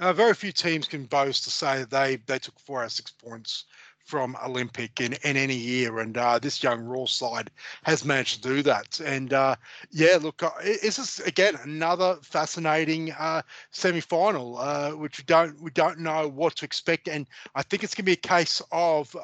[0.00, 2.92] Uh, very few teams can boast to say that they they took four out of
[2.92, 3.66] six points
[4.10, 7.50] from Olympic in, in any year, and uh, this young Roar side
[7.84, 9.00] has managed to do that.
[9.00, 9.54] And uh,
[9.90, 15.70] yeah, look, uh, this is again another fascinating uh, semi-final, uh, which we don't we
[15.70, 19.14] don't know what to expect, and I think it's going to be a case of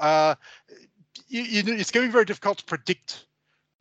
[1.28, 3.26] you, you, it's going to be very difficult to predict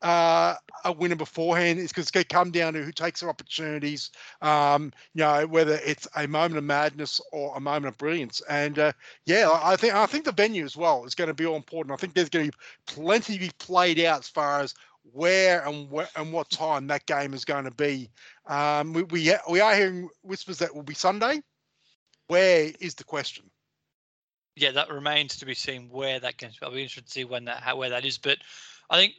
[0.02, 1.80] uh, a winner beforehand.
[1.80, 4.12] Is because it's going to come down to who takes their opportunities.
[4.42, 8.42] Um, you know, whether it's a moment of madness or a moment of brilliance.
[8.50, 8.92] And uh,
[9.26, 11.94] yeah, I think I think the venue as well is going to be all important.
[11.94, 14.74] I think there's going to be plenty to be played out as far as
[15.12, 18.10] where and where and what time that game is going to be.
[18.48, 21.42] Um, we we we are hearing whispers that will be Sunday.
[22.28, 23.50] Where is the question?
[24.56, 26.52] Yeah, that remains to be seen where that can.
[26.62, 28.18] I'll be interested to see when that how, where that is.
[28.18, 28.38] But
[28.90, 29.14] I think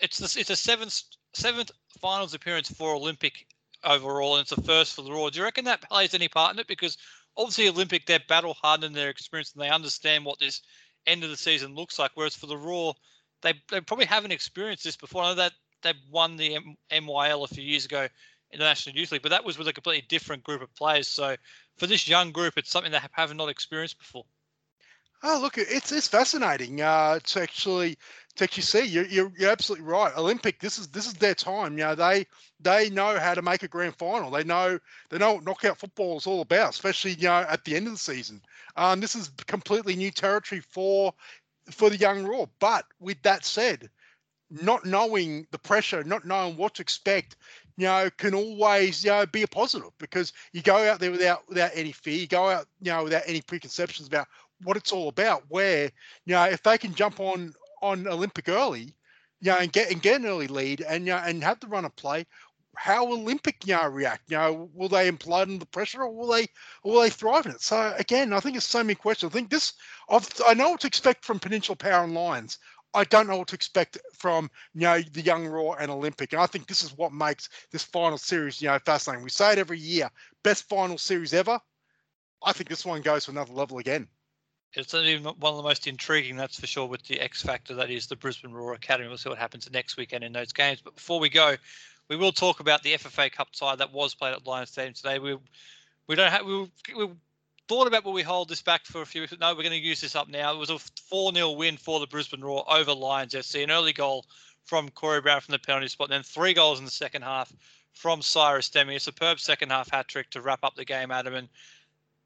[0.00, 1.02] it's the, it's a seventh
[1.34, 3.46] seventh finals appearance for Olympic
[3.84, 5.30] overall, and it's the first for the Roar.
[5.30, 6.66] Do you reckon that plays any part in it?
[6.66, 6.96] Because
[7.36, 10.62] obviously Olympic, they're battle hardened, they're experienced, and they understand what this
[11.06, 12.12] end of the season looks like.
[12.14, 12.94] Whereas for the Roar,
[13.42, 15.22] they they probably haven't experienced this before.
[15.22, 15.52] I know that
[15.82, 18.08] they won the M- NYL a few years ago
[18.50, 21.08] in the National Youth League, but that was with a completely different group of players.
[21.08, 21.36] So
[21.76, 24.24] for this young group, it's something they have not experienced before.
[25.26, 27.96] Oh, look, it's it's fascinating uh, to actually
[28.36, 28.84] see.
[28.84, 30.12] You're, you're, you're absolutely right.
[30.16, 31.78] Olympic, this is this is their time.
[31.78, 32.26] You know, they
[32.60, 34.30] they know how to make a grand final.
[34.30, 34.78] They know
[35.10, 37.92] they know what knockout football is all about, especially you know at the end of
[37.92, 38.40] the season.
[38.76, 41.12] Um, this is completely new territory for
[41.70, 42.48] for the young Roar.
[42.58, 43.88] But with that said,
[44.50, 47.36] not knowing the pressure, not knowing what to expect,
[47.76, 51.48] you know, can always you know be a positive because you go out there without
[51.48, 52.14] without any fear.
[52.14, 54.26] You go out you know without any preconceptions about
[54.62, 55.44] what it's all about.
[55.48, 55.90] Where
[56.26, 57.52] you know if they can jump on
[57.84, 58.96] on Olympic early,
[59.40, 61.66] you know, and get and get an early lead and you know, and have the
[61.66, 62.26] run of play,
[62.76, 64.30] how will Olympic you know react?
[64.30, 66.46] You know, will they implode under the pressure or will they
[66.82, 67.60] will they thrive in it?
[67.60, 69.30] So again, I think it's so many questions.
[69.30, 69.74] I think this
[70.08, 72.58] I've, I know what to expect from Peninsula Power and Lions.
[72.94, 76.40] I don't know what to expect from you know the young Roar and Olympic, and
[76.40, 79.24] I think this is what makes this final series you know fascinating.
[79.24, 80.10] We say it every year,
[80.42, 81.60] best final series ever.
[82.42, 84.08] I think this one goes to another level again
[84.76, 88.06] it's one of the most intriguing, that's for sure, with the X factor that is
[88.06, 89.08] the Brisbane Roar Academy.
[89.08, 90.80] We'll see what happens next weekend in those games.
[90.82, 91.56] But before we go,
[92.08, 95.18] we will talk about the FFA Cup tie that was played at Lions Stadium today.
[95.18, 95.38] We
[96.06, 97.08] we don't have we, we
[97.68, 99.78] thought about will we hold this back for a few weeks, no, we're going to
[99.78, 100.54] use this up now.
[100.54, 103.62] It was a 4 0 win for the Brisbane Roar over Lions FC.
[103.64, 104.26] An early goal
[104.64, 107.52] from Corey Brown from the penalty spot, then three goals in the second half
[107.92, 108.96] from Cyrus Dehmie.
[108.96, 111.34] A superb second half hat trick to wrap up the game, Adam.
[111.34, 111.48] And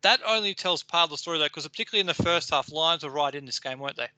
[0.03, 3.05] that only tells part of the story though, because particularly in the first half, Lions
[3.05, 4.09] were right in this game, weren't they?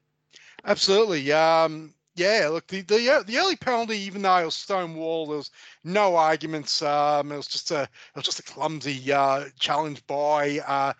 [0.65, 1.33] Absolutely.
[1.33, 5.39] Um, yeah, look, the, the uh, the early penalty, even though it was stonewall, there
[5.39, 5.51] was
[5.85, 6.83] no arguments.
[6.83, 10.93] Um, it was just a it was just a clumsy uh, challenge by uh,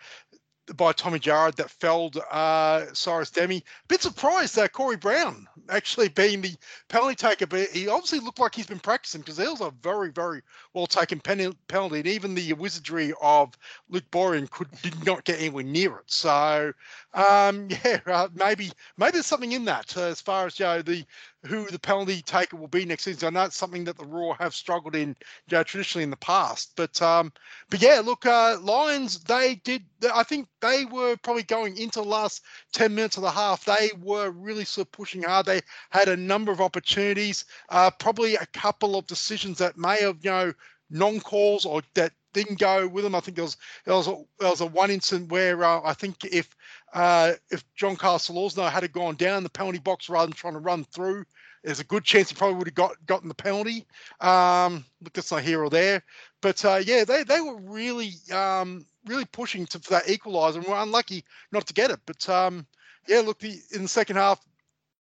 [0.75, 3.61] by Tommy Jarrad that felled uh, Cyrus Dehmie.
[3.61, 6.55] A bit surprised that Corey Brown actually being the
[6.87, 10.11] penalty taker, but he obviously looked like he's been practicing because there was a very,
[10.11, 10.41] very
[10.73, 13.57] well taken penalty, and even the wizardry of
[13.89, 16.11] Luke Boyan could did not get anywhere near it.
[16.11, 16.73] So,
[17.13, 20.81] um, yeah, uh, maybe maybe there's something in that uh, as far as you know
[20.81, 21.05] the
[21.45, 23.35] who the penalty taker will be next season.
[23.35, 25.09] I know it's something that the Roar have struggled in
[25.47, 27.33] you know, traditionally in the past, but um,
[27.69, 29.83] but yeah, look, uh, Lions they did.
[30.13, 33.65] I think they were probably going into the last ten minutes of the half.
[33.65, 35.47] They were really sort of pushing hard.
[35.47, 40.17] They had a number of opportunities, uh, probably a couple of decisions that may have
[40.21, 40.53] you know
[40.91, 43.15] non-calls or that didn't go with them.
[43.15, 45.93] I think there was there was a, there was a one incident where uh, I
[45.93, 46.55] think if
[46.93, 50.59] uh, if John Castle Castellorsno had gone down the penalty box rather than trying to
[50.59, 51.25] run through,
[51.63, 53.85] there's a good chance he probably would have got gotten the penalty.
[54.19, 56.03] Um, look, that's not here or there,
[56.41, 60.65] but uh, yeah, they they were really um, really pushing to, for that equaliser, and
[60.65, 61.99] were unlucky not to get it.
[62.05, 62.65] But um,
[63.07, 64.43] yeah, look, the in the second half,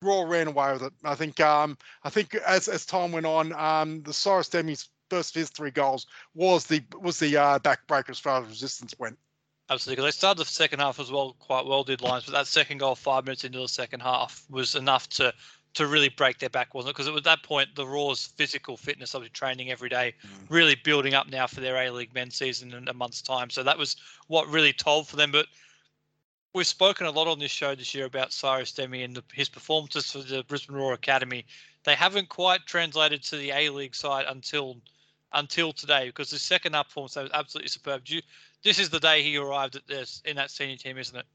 [0.02, 0.94] Roar ran away with it.
[1.04, 5.36] I think um, I think as as time went on, um, the Cyrus Dehmie's first
[5.36, 9.18] of his three goals was the was the uh, backbreaker as far as resistance went.
[9.72, 12.46] Absolutely, because they started the second half as well, quite well, did Lions, but that
[12.46, 15.34] second goal, five minutes into the second half, was enough to
[15.74, 16.98] to really break their back, wasn't it?
[16.98, 20.30] Because at that point, the Roar's physical fitness, obviously training every day, mm.
[20.50, 23.50] really building up now for their A League men's season in a month's time.
[23.50, 23.96] So that was
[24.28, 25.32] what really told for them.
[25.32, 25.46] But
[26.54, 29.48] we've spoken a lot on this show this year about Cyrus Dehmie and the, his
[29.48, 31.46] performances for the Brisbane Roar Academy.
[31.86, 34.82] They haven't quite translated to the A League side until
[35.34, 38.02] until today because the second up performance was absolutely superb.
[38.06, 38.22] You,
[38.64, 41.26] this is the day he arrived at this in that senior team, isn't it?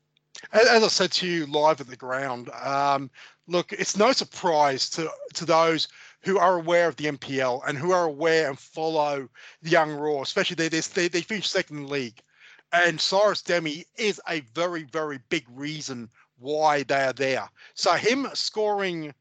[0.53, 3.11] As, I said to you live at the ground, um,
[3.49, 5.89] look, it's no surprise to to those
[6.23, 9.29] who are aware of the NPL and who are aware and follow
[9.63, 12.21] the Young Roar, especially they they they finished second in the league,
[12.73, 17.49] and Cyrus Dehmie is a very very big reason why they are there.
[17.75, 19.15] So him scoring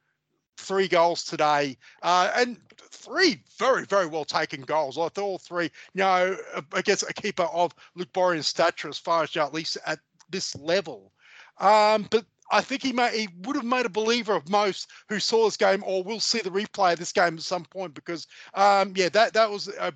[0.58, 2.58] three goals today, uh, and
[2.92, 4.98] three very, very well taken goals.
[4.98, 6.38] I thought all three, you know,
[6.74, 10.00] against a keeper of Luke Boryan stature as far as you know, at least at
[10.30, 11.12] this level.
[11.60, 15.20] Um, but I think he may he would have made a believer of most who
[15.20, 18.28] saw this game or will see the replay of this game at some point because
[18.54, 19.94] um, yeah that that was a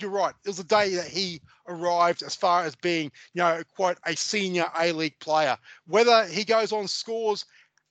[0.00, 0.34] you're right.
[0.44, 4.16] It was a day that he arrived as far as being, you know, quite a
[4.16, 5.56] senior A League player.
[5.86, 7.44] Whether he goes on scores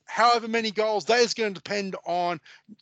[0.06, 2.39] however many goals, that is going to depend on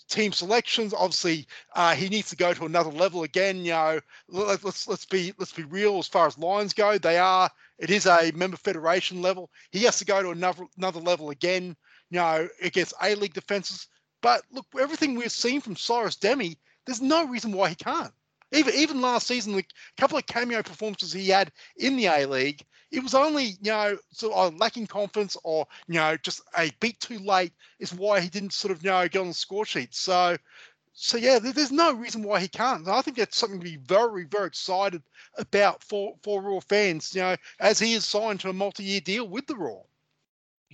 [0.10, 0.94] team selections.
[0.94, 3.66] Obviously, uh, he needs to go to another level again.
[3.66, 4.00] You know,
[4.30, 6.98] let, let's let's be let's be real as far as lines go.
[6.98, 7.50] They are
[7.80, 9.50] it is a member federation level.
[9.72, 11.76] He has to go to another another level again.
[12.10, 13.88] You know, against A League defenses.
[14.22, 18.14] But look, everything we've seen from Cyrus Dehmie, there's no reason why he can't.
[18.52, 19.66] Even even last season, the
[19.98, 22.64] couple of cameo performances he had in the A League,
[22.94, 26.72] it was only you know sort of uh, lacking confidence or you know just a
[26.80, 29.66] beat too late is why he didn't sort of you know get on the score
[29.66, 29.94] sheet.
[29.94, 30.38] So
[30.94, 32.88] so yeah, there's no reason why he can't.
[32.88, 35.02] I think that's something to be very, very excited
[35.38, 37.14] about for for Roar fans.
[37.16, 39.84] You know, as he is signed to a multi-year deal with the Roar.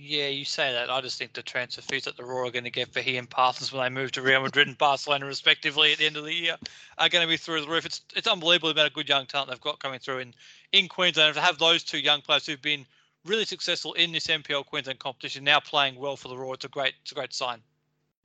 [0.02, 0.88] Yeah, you say that.
[0.88, 3.18] I just think the transfer fees that the Roar are going to get for he
[3.18, 6.24] and Parsons when they move to Real Madrid and Barcelona, respectively, at the end of
[6.24, 6.56] the year,
[6.96, 7.84] are going to be through the roof.
[7.84, 10.34] It's it's unbelievable about a good young talent they've got coming through in
[10.72, 11.34] in Queensland.
[11.34, 12.86] To have those two young players who've been
[13.24, 16.68] really successful in this NPL Queensland competition now playing well for the Roar, it's a
[16.68, 17.60] great it's a great sign.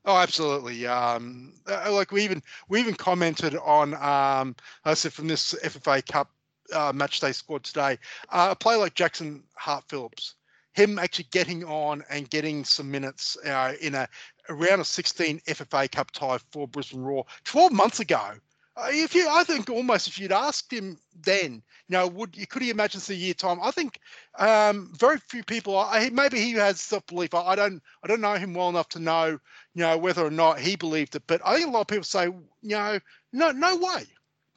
[0.06, 0.86] Oh, absolutely.
[0.86, 6.06] Um, uh, like we even we even commented on um, I said from this FFA
[6.06, 6.30] Cup
[6.74, 7.98] uh, match day squad today,
[8.30, 10.36] uh, a player like Jackson Hart Phillips
[10.76, 14.08] him actually getting on and getting some minutes uh, in a,
[14.50, 18.34] a round of 16 FFA Cup tie for Brisbane Roar 12 months ago.
[18.78, 22.62] Uh, if you, I think almost if you'd asked him then, you know, would could
[22.62, 23.60] he imagine it's a year time?
[23.62, 24.00] I think
[24.38, 25.78] um, very few people.
[25.78, 27.34] I, maybe he has self belief.
[27.34, 30.32] I, I, don't, I don't know him well enough to know, you know, whether or
[30.32, 31.24] not he believed it.
[31.26, 33.00] But I think a lot of people say, you know,
[33.32, 34.06] no, no way.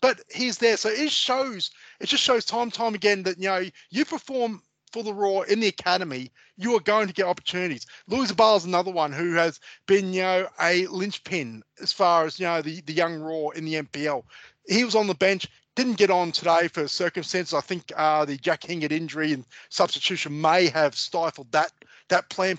[0.01, 1.71] But he's there, so it shows.
[2.01, 4.63] It just shows time, time again that you know you perform
[4.99, 7.87] for the Roar in the academy, you are going to get opportunities.
[8.09, 12.41] Louis Ball is another one who has been, you know, a linchpin as far as
[12.41, 14.25] you know the the young Roar in the NPL.
[14.67, 15.47] He was on the bench,
[15.77, 17.55] didn't get on today for circumstances.
[17.55, 21.71] I think uh, the Jack Hingert injury and substitution may have stifled that
[22.09, 22.59] that plan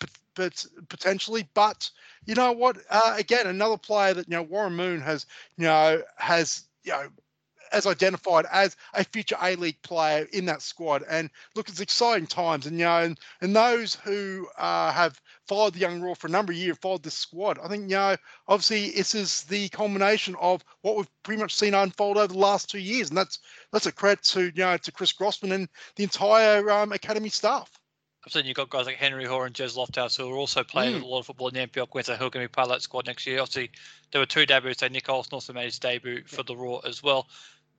[0.88, 1.46] potentially.
[1.54, 1.90] But
[2.26, 2.78] you know what?
[2.90, 5.26] Uh, again, another player that you know Warren Moon has,
[5.58, 7.10] you know, has you know
[7.72, 11.04] as identified as a future A League player in that squad.
[11.10, 12.66] And look, it's exciting times.
[12.66, 16.32] And you know, and, and those who uh, have followed the Young Roar for a
[16.32, 18.16] number of years, followed this squad, I think you know,
[18.48, 22.70] obviously this is the culmination of what we've pretty much seen unfold over the last
[22.70, 23.40] two years, and that's
[23.72, 27.80] that's a credit to you know to Chris Grossman and the entire um, academy staff.
[28.26, 31.00] I've seen you've got guys like Henry Hoare and Jez Lofthouse who are also playing
[31.00, 31.04] mm.
[31.04, 32.74] a lot of football in the NPL Queensland who are going to be part of
[32.74, 33.40] that squad next year.
[33.40, 33.72] Obviously,
[34.12, 34.82] there were two debuts.
[34.82, 37.28] So Nick Olsen also made his debut for the Roar as well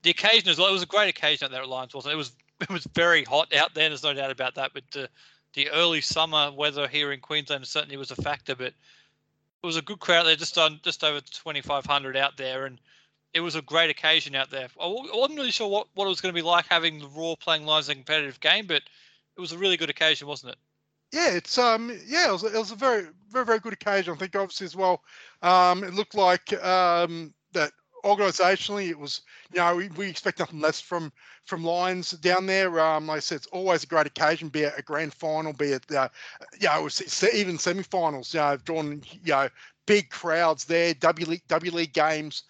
[0.03, 0.69] the occasion as well.
[0.69, 2.15] It was a great occasion out there at Lions, wasn't it?
[2.15, 3.89] It was it was very hot out there.
[3.89, 4.73] There's no doubt about that.
[4.75, 5.09] But the
[5.55, 8.55] the early summer weather here in Queensland certainly was a factor.
[8.55, 8.75] But
[9.63, 12.81] it was a good crowd there, just on just over 2,500 out there, and
[13.35, 14.69] it was a great occasion out there.
[14.81, 17.37] I wasn't really sure what, what it was going to be like having the Roar
[17.37, 18.83] playing Lions in a competitive game, but
[19.37, 20.59] it was a really good occasion, wasn't it?
[21.13, 24.15] Yeah, it's um yeah, it was, it was a very very very good occasion.
[24.15, 25.03] I think obviously as well.
[25.43, 27.73] Um, it looked like um that
[28.05, 29.23] organisationally, it was
[29.53, 31.13] you know we, we, expect nothing less from
[31.45, 32.81] from Lions down there.
[32.81, 35.73] Um, like I said, it's always a great occasion, be it a grand final, be
[35.73, 36.09] it uh,
[36.59, 36.89] you know
[37.35, 38.35] even semi-finals.
[38.35, 39.49] You know, drawn you know
[39.87, 40.95] big crowds there.
[40.95, 42.45] W League W League games.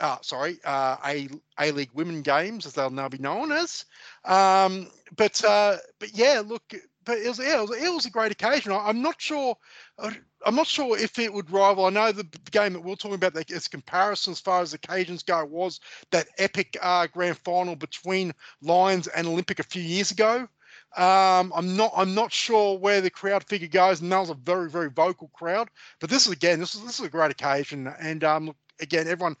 [0.00, 1.28] Uh, sorry, uh, A
[1.60, 3.84] A League Women Games, as they'll now be known as.
[4.24, 6.74] Um, but uh, but yeah, look,
[7.04, 8.72] but it was, yeah, it was, it was a great occasion.
[8.72, 9.56] I, am not sure.
[9.98, 11.86] I'm not sure if it would rival.
[11.86, 15.22] I know the, game that we're talking about, like, its comparison as far as occasions
[15.22, 15.80] go, was
[16.10, 20.48] that epic uh, grand final between Lions and Olympic a few years ago.
[20.96, 21.92] Um, I'm not.
[21.96, 25.28] I'm not sure where the crowd figure goes, and that was a very, very vocal
[25.28, 25.70] crowd.
[26.00, 29.36] But this is again, this is this is a great occasion, and um, again, everyone,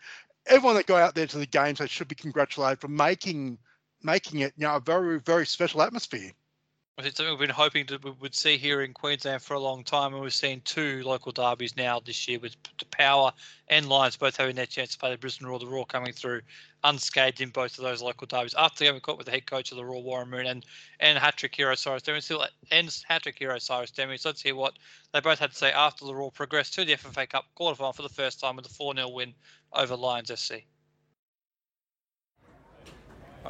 [0.46, 3.58] everyone that got out there to the games, they should be congratulated for making
[4.02, 6.32] making it, you know, a very, very special atmosphere.
[6.98, 9.82] It's something we've been hoping to we would see here in Queensland for a long
[9.82, 13.32] time, and we've seen two local derbies now this year with the Power
[13.68, 15.58] and Lions both having their chance to play the Brisbane Roar.
[15.58, 16.42] The Roar coming through
[16.84, 19.78] unscathed in both of those local derbies after getting caught with the head coach of
[19.78, 20.66] the Roar, Warren Moon, and
[21.00, 22.22] and hat-trick hero Cyrus Dehmie.
[22.22, 24.20] Still ends hat-trick hero Cyrus Dehmie.
[24.20, 24.74] So let's hear what
[25.12, 28.02] they both had to say after the Roar progressed to the FFA Cup quarterfinal for
[28.02, 29.32] the first time with a 4-0 win
[29.72, 30.64] over Lions FC.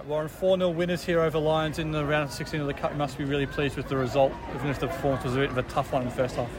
[0.07, 2.93] Warren, 4 0 winners here over Lions in the round of 16 of the Cup.
[2.93, 5.51] You must be really pleased with the result, even if the performance was a bit
[5.51, 6.51] of a tough one in the first half.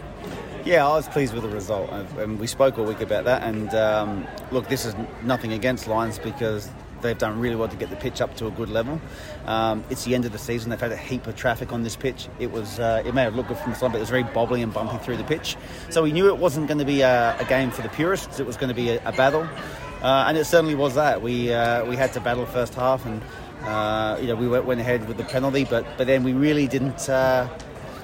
[0.63, 3.43] Yeah, I was pleased with the result, and we spoke all week about that.
[3.43, 6.69] And um, look, this is nothing against Lions because
[7.01, 9.01] they've done really well to get the pitch up to a good level.
[9.45, 11.97] Um, it's the end of the season; they've had a heap of traffic on this
[11.97, 12.29] pitch.
[12.39, 14.23] It was uh, it may have looked good from the side, but it was very
[14.23, 15.57] bobbly and bumpy through the pitch.
[15.89, 18.45] So we knew it wasn't going to be a, a game for the purists; it
[18.45, 19.49] was going to be a, a battle,
[20.03, 21.21] uh, and it certainly was that.
[21.21, 23.21] We uh, we had to battle first half and.
[23.63, 26.67] Uh, you know, we went, went, ahead with the penalty, but but then we really
[26.67, 27.47] didn't uh,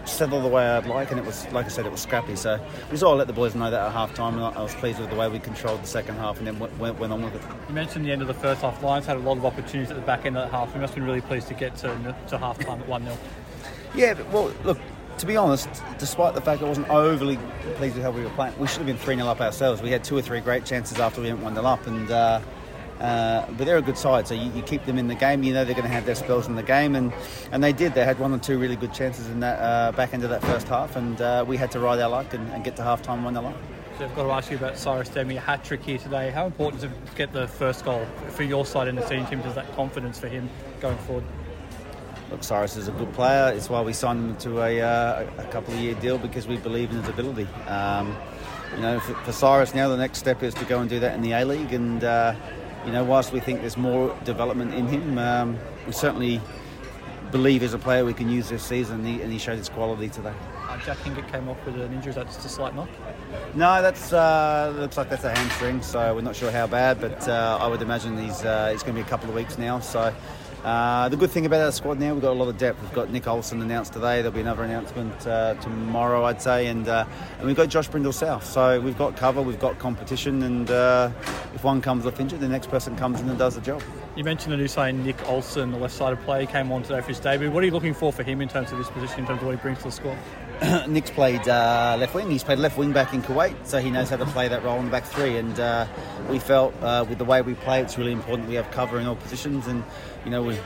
[0.09, 2.35] settle the way I'd like, and it was like I said, it was scrappy.
[2.35, 4.73] So we just all let the boys know that at half time, and I was
[4.75, 7.35] pleased with the way we controlled the second half, and then went, went on with
[7.35, 7.41] it.
[7.67, 8.81] You mentioned the end of the first half.
[8.81, 10.73] Lions had a lot of opportunities at the back end of that half.
[10.73, 13.17] We must have been really pleased to get to to half time at one 0
[13.95, 14.79] Yeah, but, well, look.
[15.19, 17.37] To be honest, despite the fact I wasn't overly
[17.75, 19.81] pleased with how we were playing, we should have been 3 0 up ourselves.
[19.81, 22.39] We had two or three great chances after we went 1 0 up, and uh,
[23.01, 25.43] uh, but they're a good side, so you, you, keep them in the game.
[25.43, 27.11] You know they're going to have their spells in the game, and,
[27.51, 27.95] and they did.
[27.95, 30.41] They had one or two really good chances in that uh, back end of that
[30.41, 33.01] first half, and uh, we had to ride our luck and, and get to half
[33.01, 33.57] time one 0 up.
[33.97, 36.31] So I've got to ask you about Cyrus Dehmie, a hat trick here today.
[36.31, 39.25] How important is it to get the first goal for your side in the team?
[39.41, 40.49] Does that confidence for him
[40.79, 41.25] going forward?
[42.31, 43.51] Look, Cyrus is a good player.
[43.55, 46.57] It's why we signed him to a, uh, a couple of year deal because we
[46.57, 47.47] believe in his ability.
[47.67, 48.15] Um,
[48.75, 51.15] you know, for, for, Cyrus now, the next step is to go and do that
[51.15, 52.35] in the A League, and uh,
[52.85, 55.57] you know, whilst we think there's more development in him, um,
[55.87, 56.39] we certainly
[57.31, 59.69] believe as a player we can use this season, and he, and he showed his
[59.69, 60.33] quality today.
[60.67, 62.11] Uh, Jack Hingert came off with an injury.
[62.11, 62.89] Is that just a slight knock?
[63.55, 65.81] No, that's uh, looks like that's a hamstring.
[65.81, 68.95] So we're not sure how bad, but uh, I would imagine he's uh, it's going
[68.95, 69.79] to be a couple of weeks now.
[69.79, 70.13] So
[70.63, 72.81] uh, the good thing about our squad now, we've got a lot of depth.
[72.81, 74.17] We've got Nick Olsen announced today.
[74.17, 77.05] There'll be another announcement uh, tomorrow, I'd say, and uh,
[77.37, 78.45] and we've got Josh Brindle South.
[78.45, 81.11] So we've got cover, we've got competition, and uh,
[81.55, 83.81] if one comes off injured, the next person comes in and does the job.
[84.15, 87.19] You mentioned the new sign Nick Olsen, the left-sided player, came on today for his
[87.19, 87.49] debut.
[87.49, 89.47] What are you looking for for him in terms of his position, in terms of
[89.47, 90.17] what he brings to the squad?
[90.87, 92.29] Nick's played uh, left wing.
[92.29, 94.77] He's played left wing back in Kuwait, so he knows how to play that role
[94.79, 95.37] in the back three.
[95.37, 95.87] And uh,
[96.29, 99.07] we felt uh, with the way we play, it's really important we have cover in
[99.07, 99.67] all positions.
[99.67, 99.83] And
[100.25, 100.57] you know, we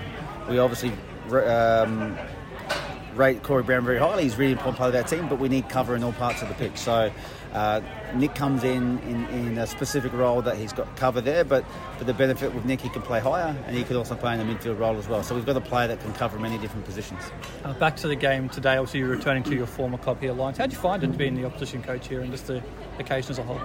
[0.49, 0.93] we obviously
[1.31, 2.17] um,
[3.15, 4.23] rate Corey Brown very highly.
[4.23, 6.47] He's really important part of our team, but we need cover in all parts of
[6.47, 6.77] the pitch.
[6.77, 7.11] So
[7.53, 7.81] uh,
[8.15, 11.63] Nick comes in, in, in a specific role that he's got cover there, but
[11.97, 14.45] for the benefit with Nick, he can play higher and he could also play in
[14.45, 15.23] the midfield role as well.
[15.23, 17.21] So we've got a player that can cover many different positions.
[17.63, 20.57] Uh, back to the game today, obviously you're returning to your former club here, Lions.
[20.57, 22.63] How did you find it being the opposition coach here and just the
[22.97, 23.61] occasion as a whole?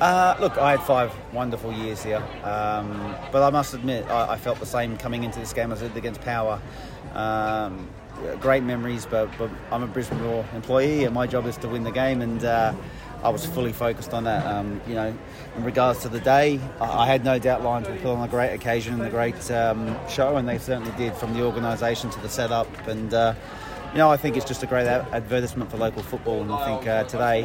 [0.00, 4.36] Uh, look, I had five wonderful years here, um, but I must admit I, I,
[4.36, 6.60] felt the same coming into this game as I did against Power.
[7.14, 7.88] Um,
[8.40, 11.84] great memories, but, but, I'm a Brisbane Roar employee, and my job is to win
[11.84, 12.74] the game, and uh,
[13.22, 14.44] I was fully focused on that.
[14.46, 15.16] Um, you know,
[15.56, 18.30] in regards to the day, I, I, had no doubt Lions would put on a
[18.30, 22.20] great occasion and a great um, show, and they certainly did, from the organisation to
[22.20, 23.12] the setup, and.
[23.12, 23.34] Uh,
[23.92, 26.88] you know, I think it's just a great advertisement for local football, and I think
[26.88, 27.44] uh, today,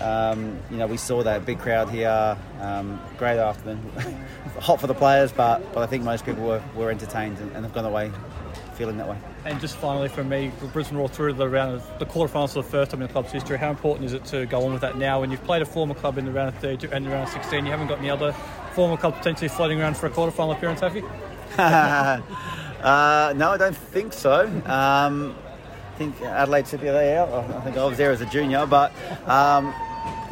[0.00, 2.38] um, you know, we saw that big crowd here.
[2.62, 3.92] Um, great afternoon,
[4.60, 7.66] hot for the players, but but I think most people were, were entertained and, and
[7.66, 8.10] have gone away
[8.76, 9.18] feeling that way.
[9.44, 12.68] And just finally from me, Brisbane Roar through the round of the quarterfinals for the
[12.68, 13.58] first time in the club's history.
[13.58, 15.20] How important is it to go on with that now?
[15.20, 17.34] When you've played a former club in the round of 30 and the round of
[17.34, 18.32] 16, you haven't got any other
[18.72, 21.06] former club potentially floating around for a quarterfinal appearance, have you?
[21.58, 22.22] uh,
[23.36, 24.46] no, I don't think so.
[24.64, 25.36] Um,
[25.94, 27.22] I think Adelaide City are there.
[27.24, 28.92] I think I was there as a junior, but
[29.28, 29.74] um,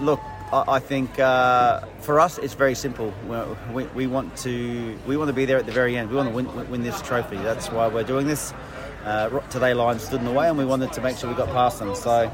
[0.01, 0.21] look,
[0.53, 3.13] I, I think uh, for us it's very simple.
[3.75, 6.09] We, we, want to we want to be there at the very end.
[6.11, 7.37] We want to win, win this trophy.
[7.37, 8.55] That's why we're doing this.
[9.05, 11.49] Uh, today, Lions stood in the way, and we wanted to make sure we got
[11.49, 11.95] past them.
[11.95, 12.33] So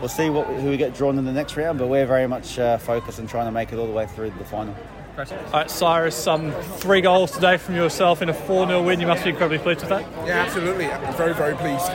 [0.00, 2.58] we'll see what who we get drawn in the next round, but we're very much
[2.58, 4.76] uh, focused on trying to make it all the way through the final.
[5.16, 9.00] All right, Cyrus, um, three goals today from yourself in a 4 0 win.
[9.00, 10.02] You must be incredibly pleased with that.
[10.26, 10.86] Yeah, absolutely.
[10.86, 11.88] I'm very, very pleased.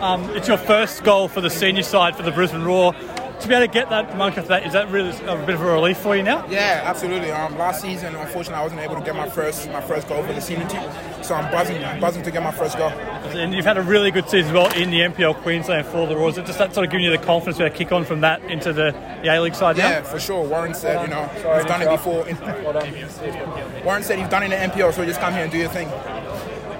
[0.00, 2.94] Um, it's your first goal for the senior side for the Brisbane Roar.
[3.42, 5.62] To be able to get that mark after that, is that really a bit of
[5.62, 6.46] a relief for you now?
[6.48, 7.32] Yeah, absolutely.
[7.32, 10.32] Um, last season, unfortunately, I wasn't able to get my first my first goal for
[10.32, 10.88] the senior team,
[11.22, 12.90] so I'm buzzing buzzing to get my first goal.
[12.90, 16.14] And you've had a really good season as well in the NPL Queensland for the
[16.16, 16.34] Roars.
[16.34, 18.44] Is it just that sort of giving you the confidence to kick on from that
[18.44, 18.92] into the,
[19.24, 19.88] the A League side now?
[19.88, 20.44] Yeah, for sure.
[20.46, 22.24] Warren said, you know, he's done it before.
[23.84, 25.68] Warren said he's done it in the NPL, so just come here and do your
[25.68, 25.88] thing.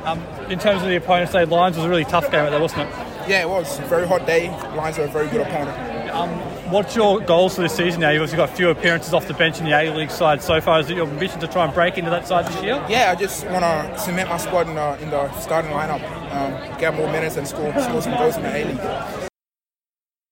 [0.04, 2.60] Um, in terms of the opponents, say Lions was a really tough game out there,
[2.60, 2.88] wasn't it?
[3.28, 3.78] Yeah, it was.
[3.80, 4.50] Very hot day.
[4.76, 6.10] Lions are a very good opponent.
[6.10, 8.10] Um, what's your goals for this season now?
[8.10, 10.60] You've obviously got a few appearances off the bench in the A League side so
[10.60, 10.80] far.
[10.80, 12.84] Is it your ambition to try and break into that side this year?
[12.88, 16.02] Yeah, I just want to cement my squad in the, in the starting lineup,
[16.32, 19.28] um, get more minutes and score, score some goals in the A League.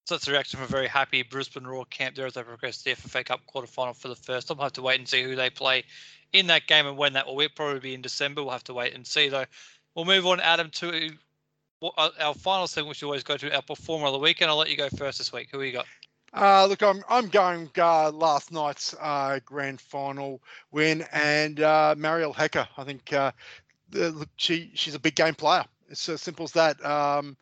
[0.06, 2.78] So that's the reaction from a very happy Brisbane Roar camp there as they progress
[2.78, 4.56] to the FFA Cup quarterfinal for the first time.
[4.56, 5.84] We'll have to wait and see who they play
[6.32, 7.48] in that game and when that will be.
[7.48, 8.42] Probably be in December.
[8.42, 9.44] We'll have to wait and see though.
[9.94, 11.10] We'll move on, Adam, to
[11.82, 14.40] uh, our final segment, which we always go to our performer of the week.
[14.40, 15.48] And I'll let you go first this week.
[15.52, 15.86] Who you got?
[16.32, 22.32] Uh, look, I'm I'm going uh, last night's uh, grand final win and uh, Mariel
[22.32, 22.68] Hecker.
[22.76, 23.32] I think uh,
[23.92, 25.64] look, she she's a big game player.
[25.88, 26.84] It's as simple as that.
[26.84, 27.36] Um,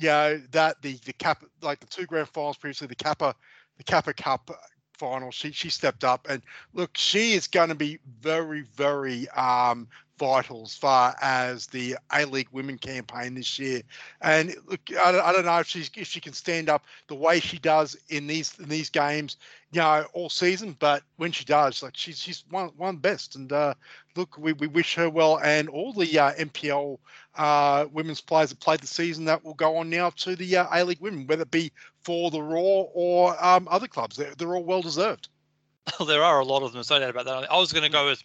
[0.00, 3.34] know that the the cap like the two grand finals previously the Kappa
[3.76, 4.50] the Kappa Cup
[4.94, 6.42] final she she stepped up and
[6.74, 9.88] look she is going to be very very um
[10.22, 13.82] vital as far as the A League Women campaign this year.
[14.20, 17.16] And look, I don't, I don't know if she's if she can stand up the
[17.16, 19.36] way she does in these in these games,
[19.72, 20.76] you know, all season.
[20.78, 23.34] But when she does, like she's she's one one best.
[23.34, 23.74] And uh,
[24.14, 26.98] look, we, we wish her well, and all the uh, NPL
[27.34, 30.66] uh, women's players that played the season that will go on now to the uh,
[30.72, 31.72] A League Women, whether it be
[32.04, 34.16] for the Roar or um, other clubs.
[34.16, 35.28] They're, they're all well deserved.
[35.98, 36.84] Well, there are a lot of them.
[36.84, 37.50] So doubt about that.
[37.50, 38.22] I was going to go with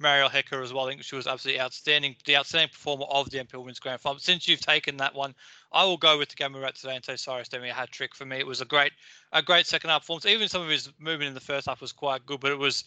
[0.00, 0.86] Mariel Hecker as well.
[0.86, 4.18] I think she was absolutely outstanding, the outstanding performer of the NPL Women's Grand Final.
[4.18, 5.34] Since you've taken that one,
[5.72, 7.74] I will go with the game we were at today and say Cyrus Dehmie a
[7.74, 8.38] hat trick for me.
[8.38, 8.92] It was a great,
[9.32, 10.26] a great second half performance.
[10.26, 12.84] Even some of his movement in the first half was quite good, but it was,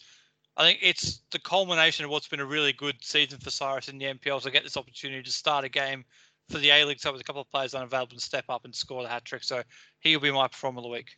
[0.56, 3.98] I think it's the culmination of what's been a really good season for Cyrus in
[3.98, 6.04] the NPL to get this opportunity to start a game
[6.50, 7.00] for the A League.
[7.00, 9.44] So with a couple of players unavailable and step up and score the hat trick.
[9.44, 9.62] So
[10.00, 11.16] he'll be my performer of the week.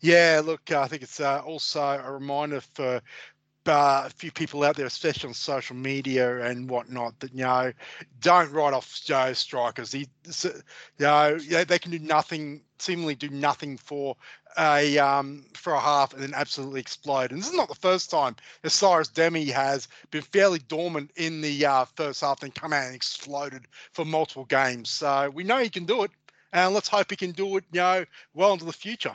[0.00, 3.00] Yeah, look, I think it's uh, also a reminder for
[3.66, 7.72] uh, a few people out there, especially on social media and whatnot, that you know,
[8.20, 9.92] don't write off Joe strikers.
[9.92, 10.08] He,
[10.42, 10.50] you
[10.98, 14.16] know, they can do nothing, seemingly do nothing for
[14.58, 17.30] a um, for a half and then absolutely explode.
[17.32, 21.66] And this is not the first time Cyrus Dehmie has been fairly dormant in the
[21.66, 24.90] uh, first half, then come out and exploded for multiple games.
[24.90, 26.10] So we know he can do it,
[26.52, 28.04] and let's hope he can do it, you know,
[28.34, 29.14] well into the future.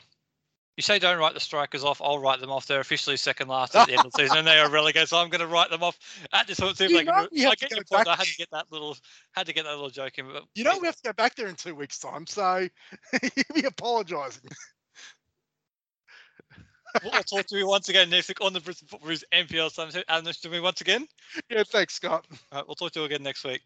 [0.77, 2.01] You say don't write the strikers off.
[2.01, 2.67] I'll write them off.
[2.67, 5.07] They're officially second last at the end of the season, and they are relegated.
[5.07, 5.97] So I'm going to write them off
[6.33, 6.77] at this point.
[6.79, 8.09] You know, you I get your point.
[8.09, 8.97] I had to get that little,
[9.31, 10.27] had to get that little joke in.
[10.27, 12.67] But You know we have to go back there in two weeks' time, so
[13.21, 14.49] he'll be apologising.
[17.03, 20.03] we'll talk to you once again next week on the Brisbane Football NPL Summit.
[20.09, 21.07] And to me once again.
[21.49, 22.25] Yeah, thanks, Scott.
[22.51, 23.61] All right, we'll talk to you again next week.